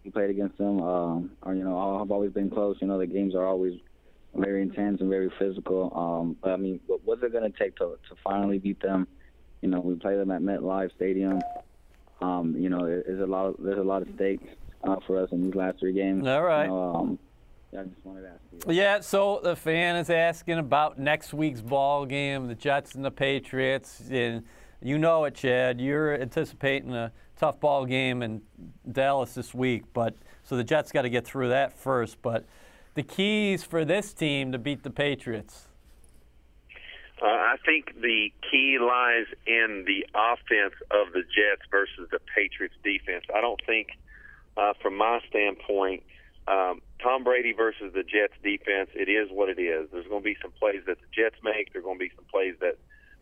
we 0.04 0.10
played 0.10 0.32
against 0.32 0.58
them. 0.58 0.82
Um, 0.82 1.32
or, 1.44 1.54
you 1.54 1.64
know, 1.64 2.00
have 2.00 2.12
always 2.12 2.32
been 2.32 2.50
close. 2.50 2.78
You 2.82 2.88
know, 2.88 2.98
the 2.98 3.06
games 3.06 3.36
are 3.36 3.46
always 3.46 3.80
very 4.36 4.62
intense 4.62 5.02
and 5.02 5.10
very 5.10 5.32
physical. 5.38 5.91
Um, 5.96 6.36
but 6.41 6.52
I 6.52 6.58
mean, 6.58 6.80
what, 6.88 7.02
what's 7.04 7.24
it 7.24 7.32
going 7.32 7.52
to 7.52 7.58
take 7.58 7.76
to 7.78 7.98
to 8.10 8.15
finally 8.24 8.60
beat 8.60 8.82
them? 8.82 9.08
You 9.62 9.69
know, 9.69 9.80
we 9.80 9.96
play 9.96 10.15
them 10.15 10.32
at 10.32 10.41
MetLife 10.41 10.93
Stadium. 10.96 11.39
Um, 12.22 12.56
you 12.58 12.69
know, 12.69 12.86
there's 12.86 13.22
a 13.22 13.26
lot 13.26 13.48
of 13.48 13.56
there's 13.60 13.80
a 13.80 13.84
lot 13.84 14.02
of 14.02 14.10
stakes 14.15 14.48
uh, 14.84 14.98
for 15.06 15.22
us 15.22 15.30
in 15.32 15.43
these 15.43 15.56
last 15.56 15.80
three 15.80 15.93
games. 15.93 16.28
All 16.28 16.43
right. 16.43 16.63
You 16.63 16.69
know, 16.69 16.96
um, 16.96 17.19
I 17.78 17.84
just 17.84 18.06
wanted 18.06 18.22
to 18.22 18.28
ask 18.30 18.67
you. 18.67 18.74
Yeah, 18.74 19.00
so 19.00 19.39
the 19.43 19.56
fan 19.56 19.96
is 19.96 20.10
asking 20.10 20.60
about 20.60 21.00
next 21.00 21.34
week's 21.34 21.62
ball 21.62 22.06
game, 22.06 22.48
the 22.48 22.56
Jets 22.56 22.93
and 22.93 23.04
the 23.04 23.12
Patriots. 23.12 24.04
And 24.12 24.43
you 24.82 24.98
know 24.98 25.24
it, 25.26 25.36
Chad. 25.36 25.82
You're 25.82 26.19
anticipating 26.19 26.93
a 26.93 27.12
tough 27.36 27.60
ball 27.60 27.86
game 27.86 28.22
in 28.22 28.41
Dallas 28.91 29.34
this 29.34 29.54
week, 29.54 29.84
but 29.93 30.15
so 30.43 30.56
the 30.56 30.63
Jets 30.63 30.91
got 30.91 31.04
to 31.04 31.10
get 31.10 31.26
through 31.26 31.50
that 31.50 31.78
first. 31.78 32.22
But 32.22 32.46
the 32.95 33.03
keys 33.03 33.63
for 33.63 33.86
this 33.86 34.13
team 34.13 34.51
to 34.51 34.58
beat 34.58 34.84
the 34.84 34.89
Patriots. 34.89 35.67
Uh, 37.21 37.27
I 37.27 37.56
think 37.65 37.93
the 38.01 38.34
key 38.51 38.77
lies 38.79 39.27
in 39.47 39.86
the 39.88 40.06
offense 40.13 40.73
of 40.91 41.13
the 41.13 41.21
Jets 41.21 41.63
versus 41.71 42.10
the 42.12 42.19
Patriots 42.36 42.75
defense. 42.84 43.23
I 43.34 43.39
don't 43.39 43.62
think, 43.65 43.89
uh, 44.58 44.73
from 44.82 44.97
my 44.97 45.21
standpoint, 45.29 46.03
um, 46.47 46.82
Tom 47.01 47.23
Brady 47.23 47.53
versus 47.53 47.93
the 47.93 48.03
Jets 48.03 48.34
defense, 48.43 48.89
it 48.93 49.08
is 49.08 49.29
what 49.32 49.47
it 49.47 49.60
is. 49.60 49.89
There's 49.91 50.08
going 50.08 50.21
to 50.21 50.25
be 50.25 50.36
some 50.41 50.51
plays 50.51 50.82
that 50.88 50.97
the 50.99 51.08
Jets 51.13 51.36
make. 51.43 51.71
There's 51.71 51.86
going 51.86 51.97
to 51.97 52.03
be 52.03 52.12
some 52.15 52.25
plays 52.25 52.56
that 52.60 52.77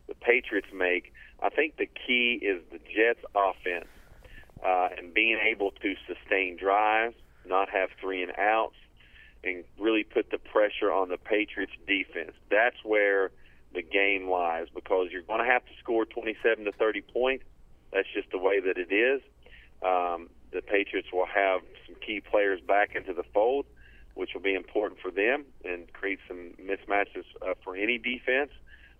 the 0.08 0.14
Patriots 0.14 0.68
make. 0.74 1.12
I 1.40 1.50
think 1.50 1.76
the 1.76 1.86
key 1.86 2.40
is 2.42 2.60
the 2.72 2.78
Jets 2.78 3.24
offense 3.36 3.86
uh, 4.64 4.88
and 4.98 5.14
being 5.14 5.38
able 5.38 5.70
to 5.82 5.94
sustain 6.06 6.56
drives, 6.56 7.14
not 7.46 7.68
have 7.70 7.90
three 8.00 8.22
and 8.22 8.32
outs, 8.36 8.76
and 9.44 9.64
really 9.78 10.04
put 10.04 10.30
the 10.30 10.38
pressure 10.38 10.92
on 10.92 11.08
the 11.08 11.16
Patriots 11.16 11.72
defense. 11.86 12.32
That's 12.50 12.76
where 12.84 13.30
the 13.74 13.82
game 13.82 14.28
lies 14.28 14.66
because 14.74 15.08
you're 15.10 15.22
going 15.22 15.40
to 15.40 15.50
have 15.50 15.64
to 15.64 15.72
score 15.80 16.04
27 16.04 16.64
to 16.64 16.72
30 16.72 17.00
points. 17.00 17.44
That's 17.92 18.08
just 18.14 18.30
the 18.30 18.38
way 18.38 18.60
that 18.60 18.78
it 18.78 18.92
is. 18.92 19.20
Um, 19.82 20.28
the 20.52 20.62
Patriots 20.62 21.08
will 21.12 21.26
have 21.26 21.62
some 21.86 21.96
key 22.06 22.20
players 22.20 22.60
back 22.60 22.94
into 22.94 23.12
the 23.12 23.24
fold, 23.34 23.66
which 24.14 24.30
will 24.34 24.42
be 24.42 24.54
important 24.54 25.00
for 25.00 25.10
them 25.10 25.44
and 25.64 25.92
create 25.92 26.20
some 26.28 26.54
mismatches 26.60 27.24
uh, 27.40 27.54
for 27.64 27.74
any 27.74 27.98
defense. 27.98 28.50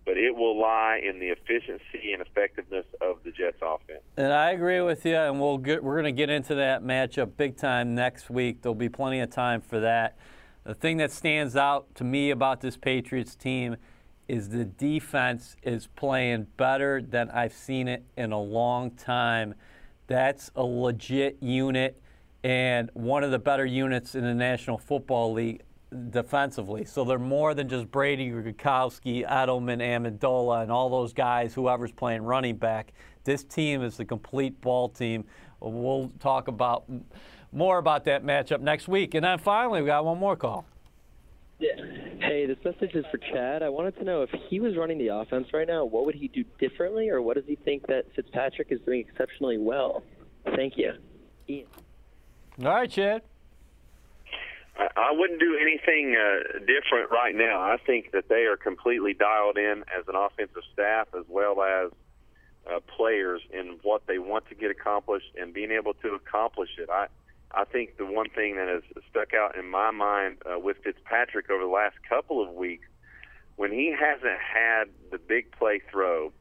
But 0.05 0.17
it 0.17 0.35
will 0.35 0.61
lie 0.61 1.01
in 1.05 1.21
the 1.21 1.29
efficiency 1.29 2.13
and 2.13 2.21
effectiveness 2.21 2.87
of 3.01 3.19
the 3.25 3.31
Jets 3.31 3.59
offense. 3.63 4.03
And 4.17 4.33
I 4.33 4.51
agree 4.51 4.81
with 4.81 5.07
you, 5.07 5.15
and 5.15 5.41
we'll 5.41 5.59
get, 5.59 5.83
we're 5.83 6.01
going 6.01 6.15
to 6.15 6.19
get 6.19 6.29
into 6.29 6.57
that 6.57 6.83
matchup 6.83 7.37
big 7.37 7.57
time 7.57 7.95
next 7.95 8.29
week. 8.29 8.63
There'll 8.63 8.75
be 8.75 8.89
plenty 8.89 9.21
of 9.21 9.31
time 9.31 9.61
for 9.61 9.79
that. 9.81 10.17
The 10.65 10.75
thing 10.75 10.97
that 10.99 11.13
stands 11.13 11.57
out 11.57 11.95
to 11.97 12.05
me 12.05 12.31
about 12.31 12.61
this 12.61 12.77
Patriots 12.77 13.35
team 13.37 13.77
is 14.29 14.49
the 14.49 14.65
defense 14.65 15.57
is 15.63 15.89
playing 15.89 16.47
better 16.57 17.03
than 17.03 17.31
I've 17.31 17.53
seen 17.53 17.89
it 17.89 18.05
in 18.17 18.33
a 18.33 18.41
long 18.41 18.93
time. 18.93 19.55
That's 20.07 20.51
a 20.57 20.63
legit 20.63 21.37
unit 21.41 22.01
and 22.45 22.91
one 22.95 23.23
of 23.23 23.31
the 23.31 23.39
better 23.39 23.65
units 23.65 24.15
in 24.15 24.25
the 24.25 24.35
National 24.35 24.79
Football 24.79 25.33
League 25.33 25.63
defensively. 26.11 26.85
So 26.85 27.05
they're 27.05 27.19
more 27.19 27.55
than 27.55 27.69
just 27.69 27.91
Brady, 27.91 28.31
Gronkowski, 28.31 29.29
Edelman, 29.29 29.81
Amendola, 29.81 30.63
and 30.63 30.73
all 30.73 30.89
those 30.89 31.13
guys, 31.13 31.55
whoever's 31.55 31.93
playing 31.93 32.23
running 32.23 32.57
back. 32.57 32.93
This 33.25 33.45
team 33.45 33.83
is 33.83 33.97
the 33.97 34.05
complete 34.05 34.61
ball 34.61 34.89
team. 34.89 35.25
We'll 35.61 36.11
talk 36.19 36.49
about 36.49 36.85
more 37.53 37.79
about 37.79 38.05
that 38.07 38.25
matchup 38.25 38.61
next 38.61 38.89
week. 38.89 39.15
And 39.15 39.25
then 39.25 39.39
finally, 39.39 39.83
we 39.83 39.87
got 39.87 40.05
one 40.05 40.19
more 40.19 40.37
call. 40.37 40.65
Yeah. 41.59 41.77
Hey, 42.19 42.47
this 42.47 42.59
message 42.65 42.95
is 42.95 43.05
for 43.11 43.19
Chad. 43.19 43.63
I 43.63 43.69
wanted 43.69 43.97
to 43.99 44.05
know 44.05 44.23
if 44.23 44.31
he 44.49 44.59
was 44.59 44.77
running 44.77 44.99
the 44.99 45.09
offense 45.09 45.49
right 45.53 45.69
now, 45.69 45.85
what 45.85 46.07
would 46.07 46.15
he 46.17 46.29
do 46.29 46.45
differently, 46.59 47.09
or 47.09 47.23
what 47.23 47.37
does 47.37 47.47
he 47.47 47.57
think 47.57 47.87
that 47.87 48.07
Fitzpatrick 48.17 48.69
is 48.71 48.81
doing 48.81 49.01
exceptionally 49.01 49.59
well? 49.59 50.03
Thank 50.57 50.77
you. 50.77 50.95
Ian. 51.49 51.67
All 52.65 52.75
right, 52.75 52.91
Chad. 52.91 53.23
I, 54.79 55.13
wouldn't 55.13 55.41
do 55.41 55.59
anything 55.61 56.17
uh, 56.17 56.59
different 56.61 57.11
right 57.11 57.35
now. 57.35 57.61
I 57.61 57.77
think 57.85 58.13
that 58.13 58.29
they 58.29 58.45
are 58.45 58.57
completely 58.57 59.13
dialed 59.13 59.59
in 59.59 59.85
as 59.97 60.09
an 60.09 60.15
offensive 60.17 60.63
staff 60.73 61.09
as 61.17 61.25
well 61.29 61.63
as 61.63 61.91
uh, 62.71 62.81
players 62.97 63.43
in 63.53 63.79
what 63.83 64.07
they 64.07 64.19
want 64.19 64.49
to 64.49 64.55
get 64.55 64.71
accomplished 64.71 65.27
and 65.39 65.53
being 65.53 65.71
able 65.71 65.95
to 65.95 66.15
accomplish 66.15 66.71
it. 66.79 66.89
I 66.91 67.09
I 67.55 67.65
think 67.65 67.99
the 67.99 68.07
one 68.07 68.31
thing 68.31 68.57
that 68.57 68.69
has 68.69 68.83
stuck 69.11 69.35
out 69.35 69.57
in 69.57 69.69
my 69.69 69.91
mind 69.91 70.39
uh, 70.47 70.59
with 70.59 70.79
Fitzpatrick 70.83 71.51
over 71.51 71.63
the 71.63 71.69
last 71.71 71.97
couple 72.09 72.43
of 72.43 72.55
weeks, 72.55 72.89
when 73.57 73.71
he 73.71 73.93
hasn't 73.93 74.41
had 74.41 74.85
the 75.11 75.19
big 75.19 75.53
play 75.53 75.83
throw, 75.91 76.33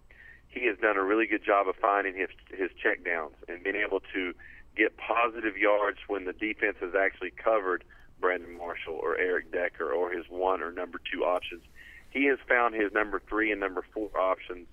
he 0.47 0.65
has 0.67 0.77
done 0.77 0.95
a 0.95 1.03
really 1.03 1.27
good 1.27 1.43
job 1.43 1.67
of 1.67 1.75
finding 1.75 2.15
his 2.15 2.29
his 2.49 2.71
checkdowns 2.83 3.33
and 3.49 3.63
being 3.63 3.75
able 3.75 3.99
to 4.13 4.33
get 4.77 4.95
positive 4.95 5.57
yards 5.57 5.97
when 6.07 6.23
the 6.23 6.33
defense 6.33 6.77
has 6.79 6.95
actually 6.95 7.31
covered 7.31 7.83
Brandon 8.21 8.57
Marshall 8.57 8.99
or 9.01 9.17
Eric 9.17 9.51
Decker 9.51 9.91
or 9.91 10.11
his 10.11 10.25
one 10.29 10.61
or 10.61 10.71
number 10.71 11.01
two 11.11 11.23
options. 11.23 11.63
He 12.11 12.25
has 12.25 12.37
found 12.47 12.75
his 12.75 12.93
number 12.93 13.21
three 13.27 13.51
and 13.51 13.59
number 13.59 13.83
four 13.93 14.09
options 14.17 14.67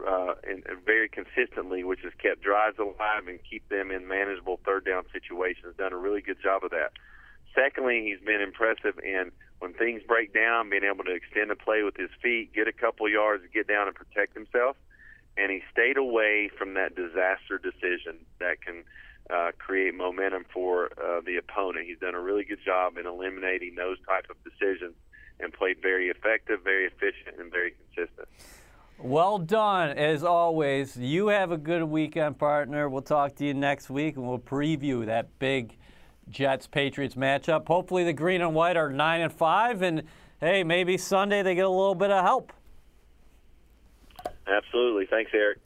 uh, 0.00 0.34
and, 0.42 0.64
and 0.66 0.84
very 0.84 1.08
consistently, 1.08 1.84
which 1.84 2.00
has 2.02 2.12
kept 2.18 2.42
drives 2.42 2.78
alive 2.78 3.28
and 3.28 3.38
keep 3.48 3.68
them 3.68 3.90
in 3.90 4.08
manageable 4.08 4.58
third 4.64 4.84
down 4.84 5.04
situations. 5.12 5.74
Done 5.76 5.92
a 5.92 5.98
really 5.98 6.20
good 6.20 6.40
job 6.42 6.64
of 6.64 6.70
that. 6.70 6.92
Secondly, 7.54 8.02
he's 8.02 8.24
been 8.24 8.40
impressive 8.40 8.98
in 8.98 9.30
when 9.60 9.72
things 9.74 10.02
break 10.06 10.34
down, 10.34 10.70
being 10.70 10.84
able 10.84 11.04
to 11.04 11.14
extend 11.14 11.50
the 11.50 11.56
play 11.56 11.82
with 11.82 11.96
his 11.96 12.10
feet, 12.20 12.52
get 12.52 12.66
a 12.66 12.72
couple 12.72 13.08
yards, 13.08 13.44
get 13.54 13.68
down 13.68 13.86
and 13.86 13.94
protect 13.94 14.34
himself. 14.34 14.76
And 15.36 15.50
he 15.50 15.62
stayed 15.72 15.96
away 15.96 16.50
from 16.56 16.74
that 16.74 16.94
disaster 16.94 17.58
decision 17.58 18.18
that 18.40 18.60
can 18.60 18.84
uh, 19.30 19.52
create 19.58 19.94
momentum 19.94 20.44
for 20.52 20.90
uh, 21.02 21.20
the 21.24 21.36
opponent. 21.36 21.86
He's 21.86 21.98
done 21.98 22.14
a 22.14 22.20
really 22.20 22.44
good 22.44 22.58
job 22.64 22.98
in 22.98 23.06
eliminating 23.06 23.74
those 23.74 23.96
type 24.06 24.26
of 24.30 24.36
decisions 24.44 24.94
and 25.40 25.52
played 25.52 25.80
very 25.82 26.08
effective, 26.08 26.60
very 26.62 26.86
efficient, 26.86 27.40
and 27.40 27.50
very 27.50 27.72
consistent. 27.72 28.28
Well 28.98 29.38
done, 29.38 29.90
as 29.90 30.22
always. 30.22 30.96
You 30.96 31.28
have 31.28 31.50
a 31.50 31.56
good 31.56 31.82
weekend, 31.84 32.38
partner. 32.38 32.88
We'll 32.88 33.02
talk 33.02 33.34
to 33.36 33.44
you 33.44 33.52
next 33.54 33.90
week, 33.90 34.16
and 34.16 34.26
we'll 34.26 34.38
preview 34.38 35.04
that 35.06 35.38
big 35.38 35.76
Jets 36.30 36.66
Patriots 36.66 37.16
matchup. 37.16 37.66
Hopefully, 37.66 38.04
the 38.04 38.12
green 38.12 38.40
and 38.40 38.54
white 38.54 38.76
are 38.76 38.90
nine 38.90 39.20
and 39.20 39.32
five, 39.32 39.82
and 39.82 40.04
hey, 40.40 40.62
maybe 40.62 40.96
Sunday 40.96 41.42
they 41.42 41.54
get 41.54 41.64
a 41.64 41.68
little 41.68 41.94
bit 41.94 42.10
of 42.10 42.22
help. 42.24 42.52
Absolutely. 44.46 45.06
Thanks, 45.06 45.30
Eric. 45.34 45.58